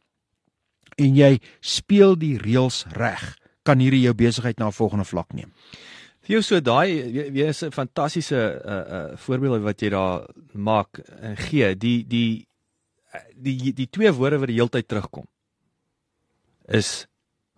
en 0.97 1.17
jy 1.17 1.41
speel 1.61 2.17
die 2.19 2.37
reëls 2.39 2.85
reg, 2.93 3.37
kan 3.65 3.79
hierdie 3.79 4.03
jou 4.03 4.15
besigheid 4.15 4.59
na 4.59 4.67
'n 4.67 4.73
volgende 4.73 5.05
vlak 5.05 5.33
neem. 5.33 5.53
Jou 6.27 6.43
so 6.43 6.61
daai 6.61 6.89
jy 7.33 7.49
is 7.49 7.63
'n 7.63 7.71
fantastiese 7.71 8.63
uh 8.65 8.73
uh 8.97 9.17
voorbeeld 9.17 9.63
wat 9.63 9.81
jy 9.81 9.89
daar 9.89 10.27
maak 10.53 10.99
en 11.21 11.37
gee. 11.37 11.77
Die 11.77 12.07
die 12.07 12.47
die 13.37 13.73
die 13.73 13.91
twee 13.91 14.13
woorde 14.13 14.39
wat 14.39 14.49
die 14.49 14.57
heeltyd 14.57 14.89
terugkom 14.89 15.27
is 16.69 17.07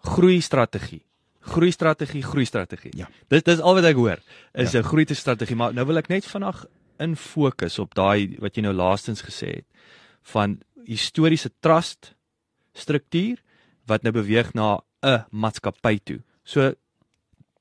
groei 0.03 0.41
strategie 0.41 1.04
groei 1.45 1.71
strategie, 1.71 2.23
groei 2.23 2.45
strategie. 2.49 2.93
Ja. 2.97 3.09
Dis 3.29 3.45
dis 3.47 3.61
al 3.61 3.77
wat 3.79 3.85
ek 3.85 3.99
hoor 4.01 4.21
is 4.53 4.73
'n 4.73 4.83
ja. 4.83 4.83
groei 4.83 5.05
strategie, 5.09 5.57
maar 5.57 5.75
nou 5.75 5.87
wil 5.87 5.99
ek 5.99 6.09
net 6.09 6.25
vandag 6.27 6.67
in 6.99 7.17
fokus 7.17 7.79
op 7.79 7.95
daai 7.95 8.37
wat 8.39 8.57
jy 8.57 8.63
nou 8.63 8.75
laastens 8.75 9.23
gesê 9.23 9.61
het 9.61 9.67
van 10.23 10.61
historiese 10.87 11.51
trust 11.61 12.15
struktuur 12.73 13.43
wat 13.87 14.03
nou 14.03 14.13
beweeg 14.13 14.55
na 14.55 14.81
'n 15.03 15.25
maatskappy 15.31 15.99
toe. 16.05 16.21
So 16.45 16.75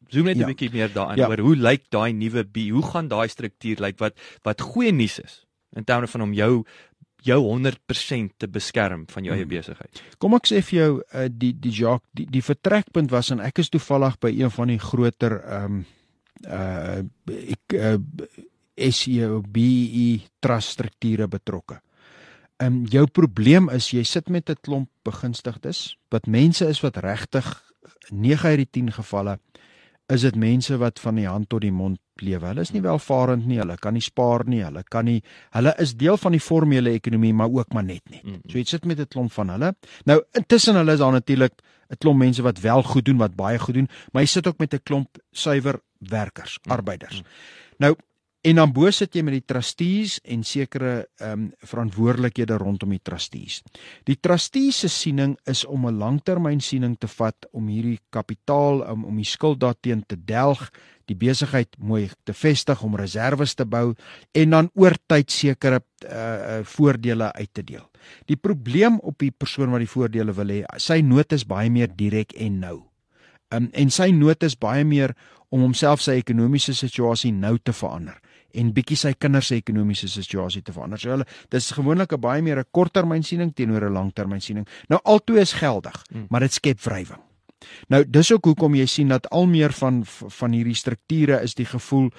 zoom 0.08 0.26
net 0.26 0.36
'n 0.36 0.39
ja. 0.39 0.46
bietjie 0.46 0.72
meer 0.72 0.91
daarin 0.93 1.17
ja. 1.17 1.28
oor 1.28 1.39
hoe 1.39 1.56
lyk 1.56 1.89
daai 1.89 2.13
nuwe 2.13 2.46
hoe 2.72 2.84
gaan 2.84 3.08
daai 3.08 3.28
struktuur 3.28 3.80
lyk 3.80 4.00
wat 4.00 4.13
wat 4.43 4.62
goeie 4.62 4.91
nuus 4.91 5.19
is 5.19 5.46
in 5.76 5.84
terme 5.84 6.08
van 6.08 6.22
om 6.22 6.34
jou 6.34 6.65
jou 7.23 7.39
100% 7.45 8.38
te 8.38 8.47
beskerm 8.51 9.05
van 9.12 9.23
jou 9.27 9.36
eie 9.36 9.45
hmm. 9.45 9.53
besigheid. 9.55 10.01
Kom 10.21 10.36
ek 10.38 10.49
sê 10.49 10.62
vir 10.65 10.79
jou 10.79 10.91
uh, 11.01 11.27
die 11.29 11.53
die 11.55 11.73
Jacques 11.73 12.09
die 12.17 12.27
die 12.31 12.43
vertrekpunt 12.43 13.12
was 13.13 13.31
en 13.33 13.43
ek 13.43 13.63
is 13.63 13.71
toevallig 13.73 14.19
by 14.23 14.33
een 14.36 14.53
van 14.53 14.73
die 14.73 14.81
groter 14.81 15.39
ehm 15.41 15.77
um, 15.79 15.83
uh 16.43 16.99
ek 17.23 17.75
uh, 17.77 17.97
SEOBE 18.75 20.23
trust 20.41 20.73
strukture 20.75 21.27
betrokke. 21.31 21.79
Ehm 22.59 22.81
um, 22.81 22.86
jou 22.91 23.05
probleem 23.07 23.69
is 23.71 23.91
jy 23.93 24.03
sit 24.03 24.29
met 24.29 24.49
'n 24.49 24.59
klomp 24.62 24.89
begunstigdes 25.03 25.97
wat 26.09 26.27
mense 26.27 26.67
is 26.67 26.81
wat 26.81 26.97
regtig 26.97 27.47
9 28.09 28.49
uit 28.49 28.57
die 28.57 28.71
10 28.81 28.91
gevalle 28.91 29.39
is 30.11 30.21
dit 30.21 30.35
mense 30.35 30.77
wat 30.77 30.99
van 30.99 31.15
die 31.15 31.27
hand 31.27 31.49
tot 31.49 31.61
die 31.61 31.71
mond 31.71 31.99
lewe. 32.21 32.45
Hulle 32.45 32.61
is 32.61 32.71
nie 32.73 32.81
welvarend 32.83 33.45
nie, 33.47 33.59
hulle 33.61 33.77
kan 33.81 33.93
nie 33.93 34.03
spaar 34.03 34.43
nie, 34.45 34.61
hulle 34.63 34.83
kan 34.83 35.05
nie 35.05 35.21
hulle 35.55 35.73
is 35.79 35.95
deel 35.97 36.17
van 36.17 36.35
die 36.35 36.41
formele 36.43 36.93
ekonomie 36.93 37.33
maar 37.33 37.49
ook 37.49 37.73
maar 37.73 37.83
net 37.83 38.03
net. 38.11 38.23
So 38.49 38.57
jy 38.57 38.63
sit 38.63 38.85
met 38.85 38.99
'n 38.99 39.07
klomp 39.07 39.31
van 39.31 39.49
hulle. 39.49 39.75
Nou 40.05 40.21
intussen 40.33 40.75
hulle 40.75 40.93
is 40.93 40.99
daar 40.99 41.11
natuurlik 41.11 41.53
'n 41.89 41.97
klomp 41.97 42.19
mense 42.19 42.41
wat 42.41 42.59
wel 42.59 42.83
goed 42.83 43.05
doen, 43.05 43.17
wat 43.17 43.35
baie 43.35 43.59
goed 43.59 43.73
doen, 43.73 43.89
maar 44.11 44.21
jy 44.23 44.27
sit 44.27 44.47
ook 44.47 44.59
met 44.59 44.73
'n 44.73 44.83
klomp 44.83 45.17
suiwer 45.31 45.79
werkers, 45.99 46.59
arbeiders. 46.67 47.23
Nou 47.77 47.95
En 48.43 48.58
dan 48.60 48.71
bo 48.75 48.89
sit 48.91 49.13
jy 49.15 49.21
met 49.23 49.38
die 49.38 49.45
trustees 49.47 50.17
en 50.27 50.41
sekere 50.43 50.93
ehm 51.23 51.32
um, 51.32 51.43
verantwoordelikhede 51.63 52.58
rondom 52.60 52.91
die 52.91 52.99
trustees. 52.99 53.62
Die 54.03 54.17
trustees 54.19 54.82
se 54.84 54.89
siening 54.91 55.38
is 55.47 55.62
om 55.63 55.88
'n 55.88 55.95
langtermynsiening 55.97 56.97
te 56.99 57.08
vat 57.08 57.47
om 57.53 57.69
hierdie 57.71 57.99
kapitaal 58.12 58.84
om 58.91 59.06
om 59.06 59.15
die 59.15 59.29
skuld 59.29 59.60
daarteen 59.60 60.03
te 60.08 60.17
delg, 60.19 60.71
die 61.06 61.15
besigheid 61.15 61.69
mooi 61.77 62.10
te 62.23 62.34
vestig 62.34 62.84
om 62.84 62.95
reserves 62.95 63.56
te 63.56 63.65
bou 63.65 63.95
en 64.32 64.49
dan 64.49 64.69
oor 64.73 64.97
tyd 65.08 65.32
sekere 65.32 65.79
uh, 65.79 66.12
uh 66.12 66.63
voordele 66.63 67.32
uit 67.32 67.53
te 67.53 67.63
deel. 67.63 67.88
Die 68.25 68.36
probleem 68.38 68.99
op 68.99 69.19
die 69.19 69.32
persoon 69.32 69.71
wat 69.71 69.79
die 69.79 69.93
voordele 69.95 70.34
wil 70.34 70.51
hê, 70.51 70.65
sy 70.77 70.99
nood 71.01 71.32
is 71.32 71.47
baie 71.47 71.69
meer 71.69 71.95
direk 71.95 72.34
en 72.34 72.60
nou. 72.60 72.84
Um, 73.56 73.69
en 73.71 73.89
sy 73.89 74.12
nood 74.12 74.43
is 74.43 74.58
baie 74.58 74.84
meer 74.84 75.15
om 75.49 75.62
homself 75.62 76.01
sy 76.01 76.12
ekonomiese 76.12 76.73
situasie 76.73 77.32
nou 77.32 77.58
te 77.58 77.71
verander 77.71 78.19
en 78.53 78.71
bietjie 78.73 78.97
sy 78.97 79.13
kinders 79.13 79.47
se 79.47 79.55
ekonomiese 79.55 80.07
situasie 80.07 80.61
te 80.61 80.73
verander. 80.73 80.99
So 80.99 81.09
hulle 81.09 81.25
dis 81.49 81.71
gewoonlik 81.71 82.13
'n 82.13 82.21
baie 82.21 82.41
meer 82.41 82.59
'n 82.59 82.71
korttermynsiening 82.71 83.53
teenoor 83.53 83.89
'n 83.89 83.93
langtermynsiening. 83.93 84.67
Nou 84.89 84.99
altoe 85.03 85.39
is 85.39 85.53
geldig, 85.53 86.01
hmm. 86.11 86.27
maar 86.29 86.41
dit 86.41 86.53
skep 86.53 86.79
wrywing. 86.81 87.21
Nou 87.89 88.03
dis 88.03 88.31
ook 88.31 88.45
hoekom 88.45 88.75
jy 88.75 88.85
sien 88.85 89.07
dat 89.07 89.29
al 89.29 89.45
meer 89.45 89.71
van 89.71 90.03
van 90.05 90.51
hierdie 90.51 90.75
strukture 90.75 91.41
is 91.41 91.55
die 91.55 91.65
gevoel 91.65 92.11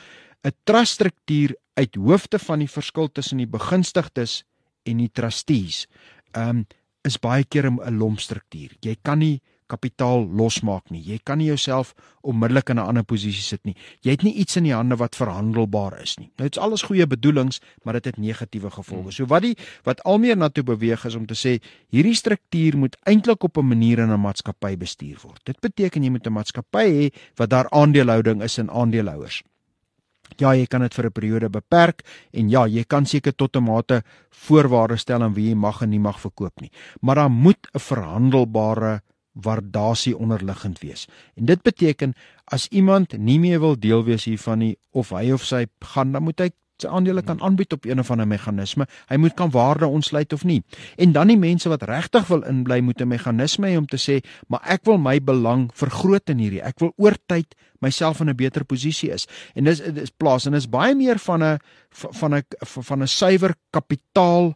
'n 0.44 0.52
truststruktuur 0.64 1.56
uit 1.74 1.94
hoofde 1.94 2.38
van 2.38 2.58
die 2.58 2.70
verskil 2.70 3.08
tussen 3.08 3.38
die 3.38 3.46
begunstigdes 3.46 4.44
en 4.84 4.96
die 4.96 5.10
trustees. 5.12 5.86
Ehm 6.32 6.48
um, 6.48 6.66
is 7.04 7.18
baie 7.18 7.44
keer 7.44 7.70
'n 7.70 7.98
lompstruktuur. 7.98 8.76
Jy 8.80 8.96
kan 9.02 9.18
nie 9.18 9.40
kapitaal 9.74 10.28
losmaak 10.38 10.90
nie. 10.94 11.02
Jy 11.02 11.18
kan 11.26 11.40
nie 11.42 11.50
jouself 11.50 11.92
onmiddellik 12.22 12.70
in 12.70 12.78
'n 12.78 12.86
ander 12.86 13.04
posisie 13.04 13.42
sit 13.42 13.64
nie. 13.64 13.76
Jy 14.02 14.10
het 14.10 14.22
nie 14.22 14.34
iets 14.34 14.56
in 14.56 14.64
die 14.64 14.74
hande 14.74 14.96
wat 14.96 15.16
verhandelbaar 15.16 16.00
is 16.02 16.16
nie. 16.18 16.30
Nou 16.38 16.48
dit's 16.48 16.58
alles 16.58 16.82
goeie 16.82 17.06
bedoelings, 17.06 17.60
maar 17.84 17.94
dit 17.94 18.04
het 18.04 18.16
negatiewe 18.16 18.70
gevolge. 18.70 19.12
So 19.12 19.26
wat 19.26 19.42
die 19.42 19.56
wat 19.84 20.02
almeer 20.04 20.36
na 20.36 20.48
toe 20.48 20.64
beweeg 20.64 21.04
is 21.04 21.14
om 21.14 21.26
te 21.26 21.34
sê 21.34 21.60
hierdie 21.90 22.14
struktuur 22.14 22.76
moet 22.76 22.96
eintlik 23.04 23.44
op 23.44 23.58
'n 23.58 23.66
manier 23.66 23.98
in 23.98 24.10
'n 24.10 24.20
maatskappy 24.20 24.76
bestuur 24.76 25.18
word. 25.22 25.40
Dit 25.44 25.60
beteken 25.60 26.02
jy 26.02 26.10
moet 26.10 26.26
'n 26.26 26.32
maatskappy 26.32 26.86
hê 26.86 27.12
wat 27.36 27.50
daar 27.50 27.70
aandelehouding 27.70 28.42
is 28.42 28.58
in 28.58 28.70
aandeelhouers. 28.70 29.42
Ja, 30.40 30.54
jy 30.56 30.66
kan 30.66 30.82
dit 30.82 30.94
vir 30.94 31.06
'n 31.06 31.12
periode 31.12 31.48
beperk 31.48 32.02
en 32.32 32.48
ja, 32.50 32.66
jy 32.66 32.84
kan 32.84 33.06
seker 33.06 33.32
tot 33.32 33.56
'n 33.56 33.62
mate 33.62 34.02
voorwaardes 34.30 35.00
stel 35.00 35.22
aan 35.22 35.34
wie 35.34 35.48
jy 35.48 35.54
mag 35.54 35.82
en 35.82 35.90
nie 35.90 35.98
mag 35.98 36.20
verkoop 36.20 36.60
nie. 36.60 36.70
Maar 37.00 37.14
daar 37.14 37.30
moet 37.30 37.68
'n 37.74 37.78
verhandelbare 37.78 39.02
waardasie 39.34 40.16
onderliggend 40.16 40.78
wees. 40.78 41.06
En 41.34 41.44
dit 41.44 41.62
beteken 41.62 42.14
as 42.44 42.68
iemand 42.68 43.18
nie 43.18 43.38
meer 43.38 43.60
wil 43.60 43.78
deel 43.78 44.04
wees 44.04 44.24
hiervan 44.24 44.58
nie 44.58 44.76
of 44.90 45.10
hy 45.10 45.32
of 45.34 45.44
sy 45.44 45.66
gaan 45.94 46.12
dan 46.14 46.22
moet 46.22 46.40
hy 46.40 46.50
sy 46.82 46.90
aandele 46.90 47.22
kan 47.22 47.38
aanbied 47.42 47.72
op 47.76 47.84
een 47.86 48.02
of 48.02 48.10
ander 48.10 48.26
meganisme. 48.26 48.86
Hy 49.08 49.18
moet 49.22 49.36
kan 49.38 49.52
waarde 49.54 49.86
ontsluit 49.86 50.32
of 50.34 50.44
nie. 50.44 50.60
En 50.98 51.12
dan 51.14 51.30
die 51.30 51.38
mense 51.38 51.70
wat 51.70 51.86
regtig 51.86 52.26
wil 52.30 52.42
inbly 52.50 52.80
moet 52.80 53.00
'n 53.00 53.08
meganisme 53.08 53.70
hê 53.70 53.76
om 53.78 53.86
te 53.86 53.96
sê, 53.96 54.24
"Maar 54.48 54.60
ek 54.64 54.84
wil 54.84 54.98
my 54.98 55.20
belang 55.20 55.70
vergroot 55.74 56.28
in 56.30 56.38
hierdie. 56.38 56.62
Ek 56.62 56.78
wil 56.78 56.92
oor 56.96 57.16
tyd 57.26 57.54
myself 57.80 58.20
in 58.20 58.28
'n 58.28 58.36
beter 58.36 58.64
posisie 58.64 59.10
is." 59.10 59.26
En 59.54 59.64
dis 59.64 59.80
is 59.80 60.10
plaas 60.10 60.46
en 60.46 60.54
is 60.54 60.68
baie 60.68 60.94
meer 60.94 61.18
van 61.18 61.42
'n 61.42 61.58
van 61.90 62.34
'n 62.34 62.42
van 62.60 63.02
'n 63.02 63.06
suiwer 63.06 63.54
kapitaal 63.70 64.54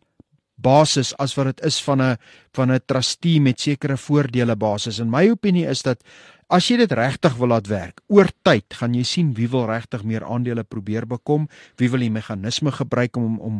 basis 0.58 1.14
as 1.22 1.36
wat 1.38 1.52
dit 1.52 1.64
is 1.66 1.78
van 1.82 2.02
'n 2.02 2.16
van 2.52 2.72
'n 2.72 2.80
trustee 2.86 3.40
met 3.40 3.60
sekere 3.60 3.96
voordele 3.96 4.56
basis. 4.56 4.98
In 4.98 5.10
my 5.10 5.30
opinie 5.30 5.66
is 5.66 5.82
dat 5.82 6.02
As 6.48 6.64
jy 6.70 6.78
dit 6.80 6.92
regtig 6.96 7.34
wil 7.36 7.50
laat 7.52 7.66
werk, 7.68 7.98
oor 8.08 8.30
tyd 8.46 8.72
gaan 8.78 8.94
jy 8.96 9.02
sien 9.04 9.34
wie 9.36 9.50
wil 9.52 9.66
regtig 9.68 10.00
meer 10.08 10.24
aandele 10.24 10.62
probeer 10.64 11.04
bekom, 11.04 11.44
wie 11.76 11.90
wil 11.92 12.00
die 12.00 12.08
meganisme 12.08 12.72
gebruik 12.72 13.18
om 13.20 13.34
om 13.36 13.58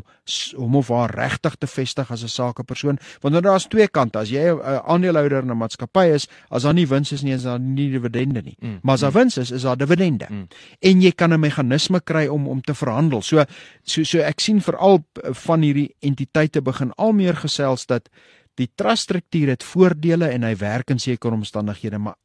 om 0.56 0.76
of 0.80 0.88
haar 0.88 1.12
regtig 1.12 1.58
te 1.60 1.68
vestig 1.68 2.10
as 2.10 2.22
'n 2.24 2.32
sakepersoon, 2.32 2.98
want 3.20 3.34
dan 3.34 3.42
daar's 3.42 3.68
twee 3.68 3.88
kante. 3.88 4.18
As 4.18 4.30
jy 4.30 4.40
'n 4.40 4.80
aandeelhouder 4.88 5.42
in 5.42 5.50
'n 5.50 5.56
maatskappy 5.56 6.14
is, 6.14 6.28
as 6.50 6.62
daar 6.62 6.74
nie 6.74 6.86
wins 6.86 7.12
is 7.12 7.22
nie, 7.22 7.34
is 7.34 7.42
daar 7.42 7.60
nie 7.60 7.90
dividende 7.90 8.42
nie. 8.42 8.56
Mm, 8.58 8.78
maar 8.82 8.94
as 8.94 9.00
daar 9.00 9.10
mm. 9.10 9.18
wins 9.18 9.36
is, 9.36 9.50
is 9.50 9.62
daar 9.62 9.76
dividende. 9.76 10.26
Mm. 10.30 10.48
En 10.80 11.00
jy 11.02 11.12
kan 11.12 11.32
'n 11.34 11.40
meganisme 11.40 12.00
kry 12.00 12.26
om 12.26 12.48
om 12.48 12.60
te 12.60 12.74
verhandel. 12.74 13.22
So 13.22 13.44
so 13.82 14.02
so 14.02 14.18
ek 14.18 14.40
sien 14.40 14.60
veral 14.60 15.04
van 15.32 15.60
hierdie 15.62 15.94
entiteite 16.00 16.62
begin 16.62 16.92
al 16.96 17.12
meer 17.12 17.36
gesels 17.36 17.86
dat 17.86 18.08
die 18.54 18.70
trust 18.74 19.02
struktuur 19.02 19.48
het 19.48 19.64
voordele 19.64 20.28
en 20.28 20.42
hy 20.42 20.56
werk 20.56 20.90
in 20.90 20.98
sekere 20.98 21.34
omstandighede, 21.34 21.98
maar 21.98 22.16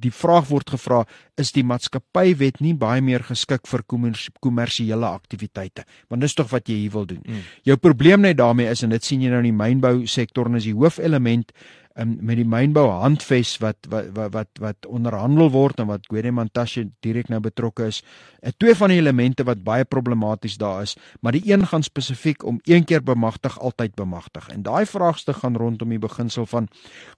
die 0.00 0.12
vraag 0.14 0.48
word 0.48 0.72
gevra 0.74 1.02
is 1.40 1.52
die 1.52 1.64
maatskappywet 1.66 2.60
nie 2.60 2.74
baie 2.78 3.02
meer 3.04 3.24
geskik 3.26 3.66
vir 3.70 3.84
kommersiële 3.88 5.08
aktiwiteite 5.08 5.84
want 6.08 6.24
dis 6.24 6.34
tog 6.38 6.50
wat 6.52 6.68
jy 6.68 6.82
hier 6.84 6.94
wil 6.96 7.06
doen. 7.06 7.22
Mm. 7.26 7.44
Jou 7.68 7.76
probleem 7.76 8.24
net 8.24 8.38
daarmee 8.40 8.70
is 8.70 8.82
en 8.82 8.94
dit 8.94 9.04
sien 9.04 9.22
jy 9.22 9.30
nou 9.32 9.42
in 9.42 9.50
die 9.50 9.60
mynbou 9.62 9.94
sektor 10.06 10.48
en 10.48 10.60
is 10.60 10.68
die 10.68 10.76
hoofelement 10.76 11.52
um, 11.98 12.16
met 12.24 12.38
die 12.40 12.46
mynbou 12.48 12.86
handves 12.90 13.56
wat 13.62 13.88
wat 13.92 14.10
wat 14.16 14.32
wat, 14.34 14.50
wat 14.62 14.88
onderhandel 14.88 15.50
word 15.52 15.80
en 15.82 15.90
wat 15.90 16.08
Guedemantashe 16.10 16.88
direk 17.04 17.30
nou 17.32 17.40
betrokke 17.44 17.88
is. 17.90 18.02
En 18.42 18.54
twee 18.58 18.74
van 18.78 18.92
die 18.92 19.00
elemente 19.02 19.46
wat 19.48 19.64
baie 19.64 19.84
problematies 19.84 20.58
daar 20.60 20.82
is, 20.86 20.96
maar 21.20 21.36
die 21.36 21.44
een 21.50 21.66
gaan 21.66 21.84
spesifiek 21.86 22.44
om 22.44 22.60
een 22.64 22.84
keer 22.84 23.02
bemagtig 23.02 23.58
altyd 23.60 23.94
bemagtig. 23.94 24.48
En 24.48 24.62
daai 24.62 24.86
vraagstuk 24.86 25.42
gaan 25.42 25.56
rondom 25.56 25.92
die 25.92 26.02
beginsel 26.02 26.46
van 26.46 26.68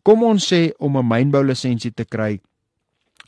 kom 0.02 0.22
ons 0.22 0.52
sê 0.52 0.70
om 0.78 0.98
'n 0.98 1.06
mynbou 1.06 1.44
lisensie 1.44 1.92
te 1.94 2.04
kry 2.04 2.40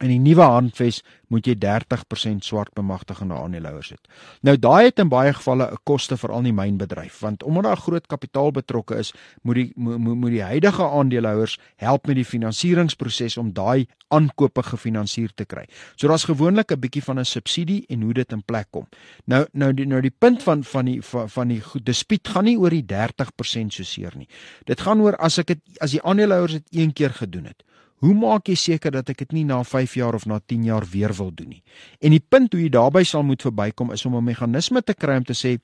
In 0.05 0.11
die 0.13 0.21
nuwe 0.21 0.45
handves 0.45 1.01
moet 1.33 1.47
jy 1.49 1.55
30% 1.57 2.45
swart 2.45 2.75
bemagtigende 2.77 3.35
aandeelhouers 3.35 3.95
hê. 3.95 3.97
Nou 4.45 4.55
daai 4.61 4.91
het 4.91 5.01
in 5.01 5.09
baie 5.09 5.33
gevalle 5.33 5.71
'n 5.73 5.79
koste 5.89 6.17
vir 6.21 6.33
al 6.33 6.43
die 6.43 6.53
mynbedryf 6.53 7.21
want 7.21 7.43
omdat 7.43 7.65
daar 7.65 7.81
groot 7.81 8.07
kapitaal 8.07 8.51
betrokke 8.53 8.99
is, 8.99 9.13
moet 9.43 9.55
die 9.55 9.73
moet, 9.75 9.99
moet 9.99 10.31
die 10.31 10.43
huidige 10.43 10.85
aandeelhouers 10.85 11.59
help 11.77 12.07
met 12.07 12.17
die 12.17 12.25
finansieringsproses 12.25 13.37
om 13.37 13.53
daai 13.53 13.87
aankope 14.09 14.63
gefinansier 14.63 15.31
te 15.35 15.45
kry. 15.45 15.65
So 15.97 16.09
daar's 16.09 16.25
gewoonlik 16.25 16.73
'n 16.73 16.81
bietjie 16.81 17.03
van 17.03 17.19
'n 17.19 17.25
subsidie 17.25 17.85
en 17.89 18.03
hoe 18.03 18.13
dit 18.13 18.33
in 18.33 18.43
plek 18.43 18.67
kom. 18.71 18.87
Nou 19.25 19.47
nou 19.53 19.73
die 19.73 19.87
nou 19.87 20.01
die 20.01 20.15
punt 20.19 20.43
van 20.43 20.65
van 20.65 20.85
die 20.85 21.03
van, 21.03 21.29
van 21.29 21.49
die 21.49 21.63
dispuut 21.83 22.29
gaan 22.29 22.45
nie 22.45 22.59
oor 22.59 22.71
die 22.71 22.85
30% 22.85 23.73
so 23.73 23.83
seer 23.83 24.13
nie. 24.17 24.29
Dit 24.65 24.81
gaan 24.81 25.01
oor 25.01 25.17
as 25.17 25.39
ek 25.39 25.47
dit 25.47 25.61
as 25.81 25.91
die 25.91 26.03
aandeelhouers 26.03 26.53
dit 26.53 26.67
een 26.71 26.93
keer 26.93 27.11
gedoen 27.11 27.45
het. 27.45 27.63
Hoe 28.07 28.15
maak 28.15 28.47
jy 28.47 28.55
seker 28.55 28.95
dat 28.95 29.09
ek 29.11 29.25
dit 29.25 29.33
nie 29.41 29.45
na 29.49 29.65
5 29.67 29.97
jaar 29.99 30.15
of 30.15 30.27
na 30.31 30.39
10 30.39 30.67
jaar 30.69 30.85
weer 30.87 31.15
wil 31.19 31.33
doen 31.35 31.57
nie? 31.57 31.63
En 31.99 32.15
die 32.15 32.23
punt 32.23 32.53
hoe 32.55 32.63
jy 32.63 32.71
daarby 32.71 33.03
sal 33.03 33.25
moet 33.27 33.43
verbykom 33.43 33.91
is 33.93 34.07
om 34.07 34.15
'n 34.15 34.25
meganisme 34.25 34.83
te 34.83 34.95
kry 34.95 35.17
om 35.17 35.25
te 35.25 35.35
sê 35.35 35.59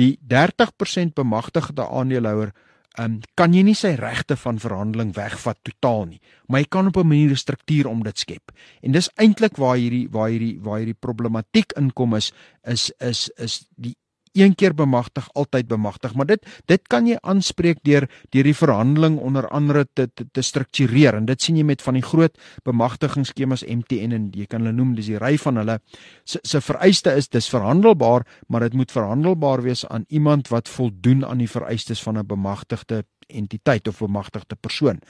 die 0.00 0.18
30% 0.26 1.14
bemagtigde 1.14 1.84
aandeelhouer 1.84 2.54
um, 2.98 3.20
kan 3.34 3.54
jy 3.54 3.62
nie 3.66 3.74
sy 3.74 3.94
regte 3.98 4.36
van 4.36 4.58
verhandeling 4.62 5.12
wegvat 5.14 5.58
totaal 5.62 6.06
nie, 6.06 6.20
maar 6.48 6.60
jy 6.62 6.68
kan 6.70 6.86
op 6.86 6.96
'n 6.96 7.06
manier 7.06 7.30
'n 7.30 7.36
struktuur 7.36 7.86
om 7.86 8.02
dit 8.02 8.18
skep. 8.18 8.52
En 8.82 8.92
dis 8.92 9.10
eintlik 9.16 9.56
waar 9.56 9.76
hierdie 9.76 10.08
waar 10.10 10.28
hierdie 10.28 10.58
waar 10.60 10.78
hierdie 10.78 11.00
problematiek 11.00 11.72
inkom 11.76 12.14
is 12.14 12.32
is 12.64 12.90
is 12.98 13.30
is 13.36 13.66
die 13.76 13.96
een 14.34 14.54
keer 14.54 14.74
bemagtig 14.74 15.28
altyd 15.32 15.68
bemagtig. 15.70 16.14
Maar 16.14 16.26
dit 16.26 16.46
dit 16.66 16.82
kan 16.88 17.06
jy 17.06 17.16
aanspreek 17.22 17.78
deur 17.86 18.08
deur 18.34 18.48
die 18.48 18.56
verhandeling 18.56 19.18
onder 19.18 19.48
andere 19.48 19.86
te 19.92 20.08
te, 20.14 20.26
te 20.32 20.42
struktureer. 20.42 21.14
En 21.14 21.26
dit 21.26 21.42
sien 21.42 21.56
jy 21.56 21.64
met 21.64 21.82
van 21.82 21.94
die 21.94 22.02
groot 22.02 22.38
bemagtigingsskemas 22.66 23.64
MTN 23.64 24.12
en 24.12 24.28
jy 24.34 24.46
kan 24.50 24.64
hulle 24.64 24.74
noem 24.74 24.94
dis 24.98 25.10
die 25.12 25.20
ry 25.22 25.36
van 25.38 25.62
hulle. 25.62 25.78
Se 26.24 26.42
se 26.42 26.60
vereiste 26.60 27.14
is 27.14 27.28
dis 27.28 27.48
verhandelbaar 27.48 28.26
maar 28.48 28.66
dit 28.66 28.74
moet 28.74 28.92
verhandelbaar 28.92 29.62
wees 29.62 29.86
aan 29.86 30.04
iemand 30.08 30.48
wat 30.48 30.68
voldoen 30.68 31.24
aan 31.24 31.38
die 31.38 31.50
vereistes 31.50 32.02
van 32.02 32.18
'n 32.18 32.26
bemagtigde 32.26 33.04
entiteit 33.28 33.88
of 33.88 33.98
bemagtigde 33.98 34.56
persoon. 34.56 35.00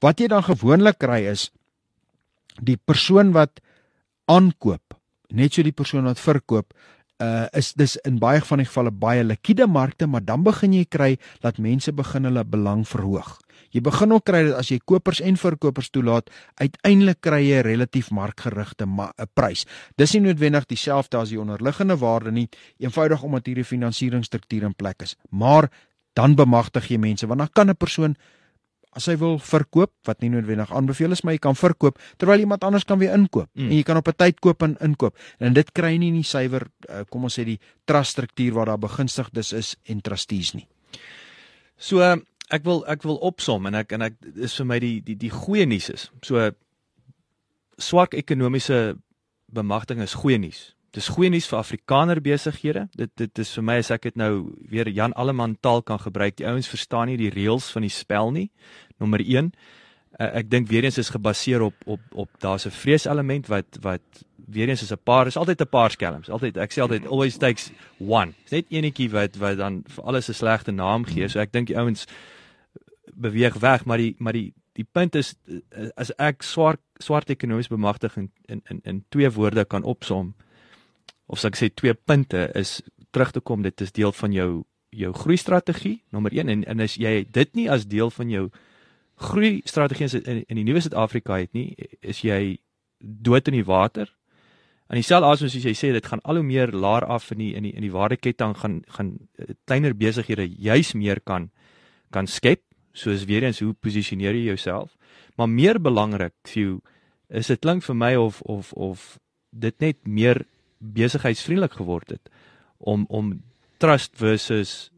Wat 0.00 0.20
jy 0.20 0.26
dan 0.26 0.42
gewoonlik 0.42 0.98
kry 0.98 1.24
is 1.26 1.50
die 2.62 2.76
persoon 2.76 3.32
wat 3.32 3.60
aankoop 4.24 4.94
net 5.34 5.54
so 5.54 5.64
die 5.66 5.74
persoon 5.74 6.04
wat 6.08 6.20
verkoop 6.20 6.74
uh 7.22 7.46
is 7.52 7.72
dis 7.78 7.96
in 8.04 8.18
baie 8.18 8.40
van 8.40 8.58
die 8.58 8.66
gevalle 8.66 8.90
baie 8.90 9.24
likwide 9.24 9.66
markte, 9.66 10.06
maar 10.06 10.24
dan 10.24 10.42
begin 10.42 10.72
jy 10.72 10.84
kry 10.84 11.16
dat 11.40 11.58
mense 11.58 11.92
begin 11.92 12.24
hulle 12.24 12.44
belang 12.44 12.84
verhoog. 12.88 13.38
Jy 13.74 13.80
begin 13.80 14.12
ook 14.14 14.24
kry 14.26 14.42
dat 14.48 14.58
as 14.58 14.70
jy 14.70 14.78
kopers 14.84 15.20
en 15.20 15.36
verkopers 15.36 15.90
toelaat, 15.90 16.30
uiteindelik 16.62 17.20
kry 17.20 17.40
jy 17.42 17.58
'n 17.62 17.66
relatief 17.66 18.10
markgerigte 18.10 18.86
'n 18.86 19.26
prys. 19.34 19.66
Dis 19.96 20.12
nie 20.14 20.20
noodwendig 20.20 20.66
dieselfde 20.66 21.18
as 21.18 21.28
die 21.28 21.40
onderliggende 21.40 21.96
waarde 21.96 22.30
nie, 22.30 22.48
eenvoudig 22.78 23.22
omdat 23.22 23.46
hierdie 23.46 23.64
finansieringsstruktuur 23.64 24.62
in 24.62 24.74
plek 24.74 25.02
is. 25.02 25.16
Maar 25.30 25.70
dan 26.14 26.34
bemagtig 26.34 26.88
jy 26.88 26.98
mense 26.98 27.26
want 27.26 27.38
dan 27.40 27.48
kan 27.52 27.70
'n 27.70 27.76
persoon 27.76 28.16
as 28.96 29.06
hy 29.10 29.16
wil 29.20 29.38
verkoop 29.38 29.92
wat 30.08 30.20
nie 30.22 30.30
noodwendig 30.32 30.72
aanbeveel 30.72 31.12
is 31.12 31.24
maar 31.24 31.34
jy 31.36 31.42
kan 31.42 31.58
verkoop 31.58 31.98
terwyl 32.16 32.40
iemand 32.40 32.64
anders 32.64 32.84
kan 32.84 32.98
weer 32.98 33.14
inkoop 33.14 33.50
mm. 33.52 33.68
en 33.68 33.76
jy 33.76 33.82
kan 33.82 34.00
op 34.00 34.08
'n 34.08 34.16
tyd 34.16 34.40
koop 34.40 34.62
en 34.62 34.76
inkoop 34.80 35.16
en 35.38 35.54
dit 35.54 35.72
kry 35.72 35.96
nie 35.98 36.10
nie 36.10 36.24
suiwer 36.24 36.68
uh, 36.88 37.04
kom 37.10 37.24
ons 37.24 37.38
sê 37.38 37.44
die 37.44 37.60
trust 37.84 38.14
struktuur 38.14 38.54
waar 38.54 38.66
daar 38.66 38.78
begunstigdes 38.78 39.52
is 39.52 39.76
en 39.84 40.00
trustees 40.00 40.54
nie. 40.54 40.68
So 41.76 42.00
ek 42.52 42.64
wil 42.64 42.84
ek 42.90 43.02
wil 43.02 43.18
opsom 43.24 43.66
en 43.66 43.74
ek 43.74 43.92
en 43.96 44.02
ek 44.02 44.18
is 44.36 44.54
vir 44.60 44.68
my 44.68 44.78
die 44.78 45.00
die 45.02 45.16
die 45.18 45.32
goeie 45.32 45.66
nuus 45.66 45.90
is. 45.90 46.10
So 46.22 46.50
swak 47.78 48.14
ekonomiese 48.14 48.96
bemagtiging 49.54 50.04
is 50.04 50.14
goeie 50.14 50.38
nuus. 50.38 50.73
Dis 50.94 51.08
goeie 51.10 51.26
nuus 51.32 51.48
vir 51.50 51.58
Afrikaner 51.58 52.20
besighede. 52.22 52.84
Dit 52.94 53.10
dit 53.18 53.38
is 53.42 53.50
vir 53.56 53.64
my 53.66 53.74
as 53.82 53.90
ek 53.90 54.04
dit 54.06 54.18
nou 54.20 54.54
weer 54.70 54.86
Jan 54.94 55.14
Alleman 55.18 55.56
taal 55.58 55.82
kan 55.82 55.98
gebruik. 55.98 56.36
Die 56.38 56.46
ouens 56.46 56.70
verstaan 56.70 57.10
nie 57.10 57.18
die 57.18 57.32
reëls 57.34 57.72
van 57.74 57.82
die 57.82 57.90
spel 57.90 58.30
nie. 58.30 58.46
Nommer 59.02 59.24
1. 59.24 59.50
Uh, 60.14 60.28
ek 60.38 60.52
dink 60.52 60.68
weer 60.70 60.86
eens 60.86 61.00
is 61.02 61.10
gebaseer 61.10 61.64
op 61.66 61.74
op 61.90 62.00
op 62.14 62.30
daar's 62.38 62.66
'n 62.66 62.70
vreeselement 62.70 63.50
wat 63.50 63.78
wat 63.82 64.22
weer 64.46 64.68
eens 64.68 64.82
is 64.82 64.92
'n 64.92 65.02
paar 65.02 65.26
is 65.26 65.36
altyd 65.36 65.60
'n 65.62 65.68
paar 65.68 65.90
skelms. 65.90 66.30
Altyd 66.30 66.56
ek 66.56 66.70
sê 66.70 66.82
altyd 66.82 67.06
always 67.06 67.36
takes 67.36 67.72
one. 67.98 68.32
Dis 68.44 68.52
net 68.52 68.70
enetjie 68.70 69.10
wat 69.10 69.36
wat 69.36 69.56
dan 69.56 69.82
vir 69.88 70.04
alles 70.04 70.28
'n 70.28 70.34
slegte 70.34 70.72
naam 70.72 71.04
gee. 71.04 71.28
So 71.28 71.40
ek 71.40 71.52
dink 71.52 71.66
die 71.66 71.78
ouens 71.78 72.06
beweeg 73.14 73.54
weg, 73.54 73.84
maar 73.84 73.98
die 73.98 74.14
maar 74.18 74.32
die 74.32 74.54
die 74.74 74.86
punt 74.92 75.14
is 75.14 75.34
as 75.96 76.12
ek 76.18 76.42
swart 76.42 76.80
swart 76.98 77.30
ekonomies 77.30 77.68
bemagtiging 77.68 78.30
in 78.46 78.62
in 78.70 78.80
in 78.84 79.04
twee 79.08 79.30
woorde 79.30 79.64
kan 79.64 79.82
opsom 79.82 80.34
of 81.26 81.38
as 81.38 81.48
ek 81.50 81.56
sê 81.56 81.70
twee 81.74 81.94
punte 81.94 82.50
is 82.54 82.82
terug 83.12 83.32
te 83.32 83.40
kom 83.40 83.62
dit 83.62 83.80
is 83.80 83.92
deel 83.92 84.12
van 84.12 84.32
jou 84.32 84.64
jou 84.94 85.12
groei 85.12 85.36
strategie 85.36 86.02
nommer 86.12 86.32
1 86.32 86.48
en 86.48 86.64
en 86.64 86.80
as 86.80 86.96
jy 86.96 87.24
dit 87.30 87.54
nie 87.54 87.70
as 87.70 87.86
deel 87.86 88.10
van 88.10 88.30
jou 88.30 88.50
groei 89.16 89.62
strategie 89.64 90.08
in 90.22 90.44
in 90.48 90.56
die 90.56 90.64
nuwe 90.64 90.80
Suid-Afrika 90.80 91.38
het 91.38 91.52
nie 91.52 91.74
is 92.00 92.22
jy 92.24 92.58
dood 92.98 93.48
in 93.48 93.58
die 93.58 93.66
water. 93.66 94.08
En 94.88 94.98
dieselfde 94.98 95.28
asem 95.28 95.48
soos 95.48 95.64
jy 95.64 95.74
sê 95.76 95.92
dit 95.94 96.06
gaan 96.06 96.22
al 96.24 96.40
hoe 96.40 96.46
meer 96.46 96.72
laer 96.72 97.06
af 97.08 97.30
in 97.32 97.38
die 97.38 97.52
in 97.54 97.62
die 97.68 97.72
in 97.72 97.82
die 97.86 97.92
waardeketting 97.92 98.56
gaan 98.60 98.82
gaan 98.96 99.14
eh, 99.38 99.54
kleiner 99.64 99.94
besighede 99.94 100.46
juis 100.48 100.94
meer 100.94 101.20
kan 101.20 101.50
kan 102.10 102.26
skep 102.26 102.62
soos 102.92 103.24
weer 103.24 103.42
eens 103.42 103.60
hoe 103.60 103.72
posisioneer 103.74 104.34
jy 104.34 104.44
jouself? 104.52 104.96
Maar 105.36 105.48
meer 105.48 105.80
belangrik 105.80 106.34
vir 106.46 106.62
jou 106.62 106.80
is 107.28 107.46
dit 107.46 107.60
klink 107.60 107.82
vir 107.82 107.94
my 107.96 108.14
of 108.16 108.42
of 108.42 108.72
of 108.72 109.18
dit 109.50 109.80
net 109.80 110.06
meer 110.06 110.44
besigheidsvriendelik 110.78 111.78
geword 111.80 112.16
het 112.16 112.30
om 112.78 113.06
om 113.08 113.42
trust 113.78 114.16
versus 114.16 114.90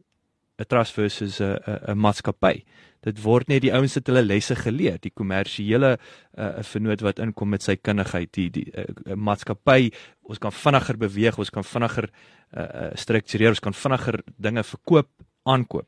'n 0.57 0.65
trust 0.67 0.93
versus 0.93 1.39
'n 1.39 1.57
'n 1.87 1.97
maatskappy. 1.97 2.63
Dit 3.01 3.21
word 3.21 3.47
net 3.47 3.61
die 3.61 3.73
ouens 3.73 3.93
het 3.93 4.07
hulle 4.07 4.23
lesse 4.25 4.55
geleer, 4.55 4.97
die 4.99 5.11
kommersiële 5.13 5.97
'n 5.97 6.41
uh, 6.41 6.63
vernoot 6.63 7.01
wat 7.01 7.19
inkom 7.19 7.49
met 7.49 7.63
sy 7.63 7.75
kundigheid, 7.75 8.31
die 8.33 8.49
die 8.49 8.71
uh, 8.73 9.15
maatskappy, 9.15 9.91
ons 10.21 10.37
kan 10.37 10.51
vinniger 10.51 10.97
beweeg, 10.97 11.37
ons 11.37 11.49
kan 11.49 11.63
vinniger 11.63 12.09
uh, 12.09 12.61
uh, 12.61 12.89
struktureer, 12.95 13.49
ons 13.49 13.59
kan 13.59 13.73
vinniger 13.73 14.23
dinge 14.37 14.63
verkoop, 14.63 15.09
aankoop. 15.43 15.87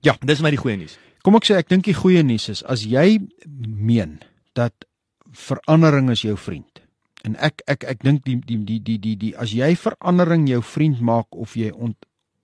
Ja, 0.00 0.16
dis 0.20 0.42
my 0.42 0.50
die 0.50 0.60
goeie 0.60 0.76
nuus. 0.76 0.98
Kom 1.24 1.36
ek 1.36 1.46
sê 1.48 1.56
ek 1.56 1.68
dink 1.68 1.84
die 1.84 1.96
goeie 1.96 2.22
nuus 2.22 2.50
is 2.52 2.62
as 2.68 2.84
jy 2.84 3.18
meen 3.48 4.18
dat 4.52 4.84
verandering 5.32 6.10
is 6.10 6.22
jou 6.22 6.36
vriend. 6.36 6.83
En 7.24 7.36
ek 7.40 7.62
ek 7.66 7.84
ek 7.88 8.02
dink 8.04 8.24
die 8.24 8.36
die 8.36 8.58
die 8.64 8.80
die 8.80 8.98
die 8.98 9.16
die 9.16 9.32
as 9.40 9.54
jy 9.56 9.72
verandering 9.80 10.46
jou 10.48 10.60
vriend 10.62 11.00
maak 11.00 11.32
of 11.32 11.56
jy 11.56 11.70
ont 11.72 11.96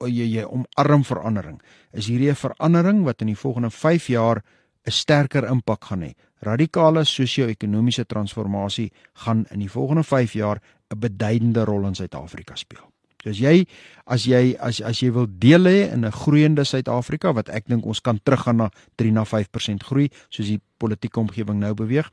jy 0.08 0.24
jy 0.24 0.44
omarm 0.48 1.04
verandering. 1.04 1.60
Is 1.92 2.08
hierdie 2.08 2.30
'n 2.30 2.40
verandering 2.40 3.04
wat 3.04 3.20
in 3.20 3.28
die 3.28 3.36
volgende 3.36 3.70
5 3.70 4.08
jaar 4.08 4.42
'n 4.86 4.90
sterker 4.90 5.44
impak 5.44 5.84
gaan 5.84 6.02
hê. 6.02 6.14
Radikale 6.42 7.04
sosio-ekonomiese 7.04 8.06
transformasie 8.06 8.90
gaan 9.14 9.44
in 9.50 9.60
die 9.60 9.68
volgende 9.68 10.02
5 10.02 10.32
jaar 10.32 10.60
'n 10.88 10.98
beduidende 10.98 11.64
rol 11.64 11.86
in 11.86 11.94
Suid-Afrika 11.94 12.56
speel. 12.56 12.90
So 13.22 13.30
as 13.30 13.38
jy 13.38 13.66
as 14.06 14.24
jy 14.24 14.56
as 14.58 14.80
as 14.80 15.00
jy 15.00 15.12
wil 15.12 15.26
deel 15.28 15.64
hê 15.68 15.92
in 15.92 16.04
'n 16.04 16.12
groeiende 16.12 16.64
Suid-Afrika 16.64 17.34
wat 17.34 17.48
ek 17.48 17.68
dink 17.68 17.84
ons 17.84 18.00
kan 18.00 18.18
teruggaan 18.22 18.56
na 18.56 18.70
3 18.96 19.12
na 19.12 19.24
5% 19.24 19.84
groei 19.84 20.08
soos 20.30 20.46
die 20.46 20.60
politieke 20.80 21.20
omgewing 21.20 21.60
nou 21.60 21.72
beweeg. 21.76 22.08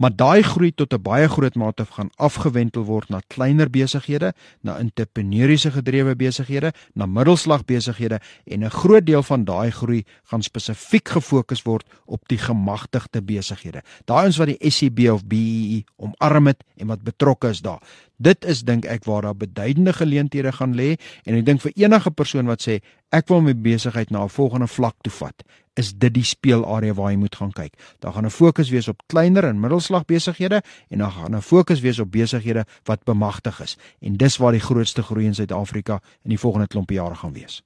Maar 0.00 0.14
daai 0.16 0.42
groei 0.42 0.72
tot 0.74 0.94
'n 0.94 1.02
baie 1.02 1.28
groot 1.28 1.54
mate 1.54 1.84
gaan 1.84 2.10
afgewentel 2.16 2.84
word 2.84 3.08
na 3.08 3.20
kleiner 3.28 3.70
besighede, 3.70 4.32
na 4.62 4.78
entrepreneursiese 4.78 5.70
gedrewe 5.70 6.16
besighede, 6.16 6.72
na 6.94 7.06
middelslag 7.06 7.64
besighede 7.64 8.20
en 8.44 8.64
'n 8.64 8.70
groot 8.70 9.06
deel 9.06 9.22
van 9.22 9.44
daai 9.44 9.70
groei 9.70 10.04
gaan 10.30 10.42
spesifiek 10.42 11.08
gefokus 11.08 11.62
word 11.62 11.84
op 12.06 12.28
die 12.28 12.38
gemagtigde 12.38 13.22
besighede. 13.22 13.82
Daai 14.04 14.26
ons 14.26 14.36
wat 14.36 14.48
die 14.48 14.70
SCB 14.70 15.10
of 15.12 15.24
BEE 15.26 15.76
e 15.76 15.84
omarm 15.96 16.46
het 16.46 16.64
en 16.76 16.86
wat 16.86 17.02
betrokke 17.02 17.48
is 17.48 17.60
daar. 17.60 17.80
Dit 18.16 18.44
is 18.44 18.62
dink 18.64 18.86
ek 18.88 19.04
waar 19.04 19.22
daar 19.22 19.36
beduidende 19.36 19.92
geleenthede 19.92 20.52
gaan 20.52 20.74
lê 20.74 20.96
en 21.24 21.36
ek 21.36 21.44
dink 21.44 21.60
vir 21.60 21.72
enige 21.76 22.10
persoon 22.10 22.46
wat 22.46 22.64
sê 22.64 22.80
ek 23.16 23.30
wil 23.32 23.40
my 23.44 23.54
besigheid 23.54 24.10
na 24.10 24.24
'n 24.24 24.28
volgende 24.28 24.68
vlak 24.68 24.96
toe 25.02 25.12
vat 25.12 25.42
is 25.76 25.92
dit 25.92 26.14
die 26.14 26.24
speelarea 26.24 26.94
waar 26.96 27.10
jy 27.12 27.18
moet 27.20 27.36
gaan 27.36 27.52
kyk. 27.52 27.74
Daar 28.00 28.12
gaan 28.12 28.26
'n 28.26 28.30
fokus 28.30 28.70
wees 28.70 28.88
op 28.88 29.02
kleiner 29.06 29.44
en 29.44 29.60
middelslag 29.60 30.04
besighede 30.04 30.62
en 30.88 30.98
dan 30.98 31.10
gaan 31.10 31.36
'n 31.36 31.42
fokus 31.42 31.80
wees 31.80 31.98
op 31.98 32.10
besighede 32.10 32.64
wat 32.84 33.04
bemagtig 33.04 33.60
is. 33.60 33.76
En 34.00 34.16
dis 34.16 34.36
waar 34.36 34.52
die 34.52 34.60
grootste 34.60 35.02
groei 35.02 35.26
in 35.26 35.34
Suid-Afrika 35.34 36.00
in 36.24 36.30
die 36.30 36.38
volgende 36.38 36.66
klompe 36.66 36.94
jare 36.94 37.14
gaan 37.14 37.32
wees. 37.32 37.62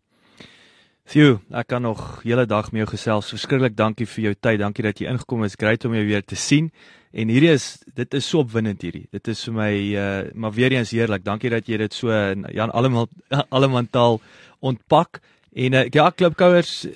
Sjoe, 1.05 1.41
ek 1.51 1.67
kan 1.67 1.83
nog 1.83 2.23
hele 2.23 2.47
dag 2.47 2.73
met 2.73 2.85
jou 2.85 2.87
gesels. 2.87 3.29
Verskriklik 3.29 3.77
dankie 3.77 4.07
vir 4.07 4.23
jou 4.23 4.35
tyd. 4.41 4.59
Dankie 4.59 4.85
dat 4.85 4.99
jy 4.99 5.07
ingekom 5.07 5.43
het. 5.43 5.57
Great 5.59 5.85
om 5.85 5.95
jou 5.95 6.05
weer 6.07 6.25
te 6.25 6.37
sien. 6.37 6.71
En 7.11 7.29
hierdie 7.29 7.51
is 7.51 7.83
dit 7.95 8.15
is 8.15 8.29
so 8.29 8.39
opwindend 8.39 8.83
hierdie. 8.83 9.09
Dit 9.11 9.29
is 9.29 9.43
vir 9.45 9.55
my 9.57 9.73
uh 9.73 10.31
maar 10.35 10.53
weer 10.53 10.73
eens 10.73 10.91
heerlik. 10.91 11.25
Dankie 11.25 11.51
dat 11.51 11.67
jy 11.67 11.77
dit 11.77 11.95
so 11.95 12.09
Jan 12.55 12.71
almal 12.71 13.09
almal 13.51 13.87
taal 13.91 14.21
ontpak 14.61 15.21
en 15.53 15.73
uh, 15.73 15.87
ja, 15.91 16.11
klipkouers 16.11 16.87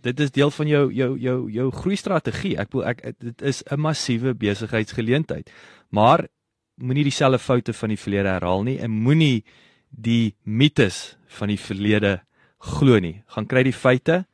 dit 0.00 0.20
is 0.20 0.32
deel 0.32 0.50
van 0.50 0.68
jou 0.68 0.84
jou 0.92 1.10
jou 1.18 1.38
jou 1.52 1.70
groei 1.70 1.96
strategie. 1.96 2.56
Ek 2.60 2.72
wil 2.72 2.86
ek 2.88 3.02
dit 3.18 3.42
is 3.42 3.62
'n 3.70 3.80
massiewe 3.80 4.34
besigheidsgeleentheid. 4.34 5.50
Maar 5.90 6.28
moenie 6.76 7.04
dieselfde 7.04 7.38
foute 7.38 7.72
van 7.72 7.88
die 7.88 7.98
verlede 7.98 8.28
herhaal 8.28 8.62
nie 8.62 8.78
en 8.78 8.90
moenie 8.90 9.44
die 9.90 10.34
mites 10.44 11.16
van 11.26 11.48
die 11.48 11.58
verlede 11.58 12.20
glo 12.58 12.98
nie. 12.98 13.22
Gaan 13.26 13.46
kry 13.46 13.62
die 13.62 13.72
feite 13.72 14.26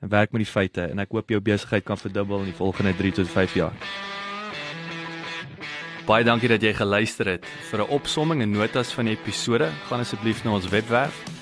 en 0.00 0.08
werk 0.08 0.32
met 0.32 0.42
die 0.42 0.52
feite 0.52 0.88
en 0.90 0.98
ek 0.98 1.10
hoop 1.10 1.30
jou 1.30 1.40
besigheid 1.40 1.84
kan 1.84 1.96
verdubbel 1.96 2.38
in 2.38 2.50
die 2.50 2.58
volgende 2.58 2.94
3 2.94 3.12
tot 3.12 3.28
5 3.28 3.54
jaar. 3.54 3.74
Baie 6.06 6.24
dankie 6.24 6.48
dat 6.48 6.62
jy 6.62 6.74
geluister 6.74 7.26
het. 7.26 7.46
Vir 7.70 7.80
'n 7.80 7.90
opsomming 7.90 8.42
en 8.42 8.50
notas 8.50 8.92
van 8.92 9.04
die 9.04 9.16
episode, 9.16 9.70
gaan 9.88 10.00
asseblief 10.00 10.44
na 10.44 10.54
ons 10.54 10.68
webwerf 10.68 11.41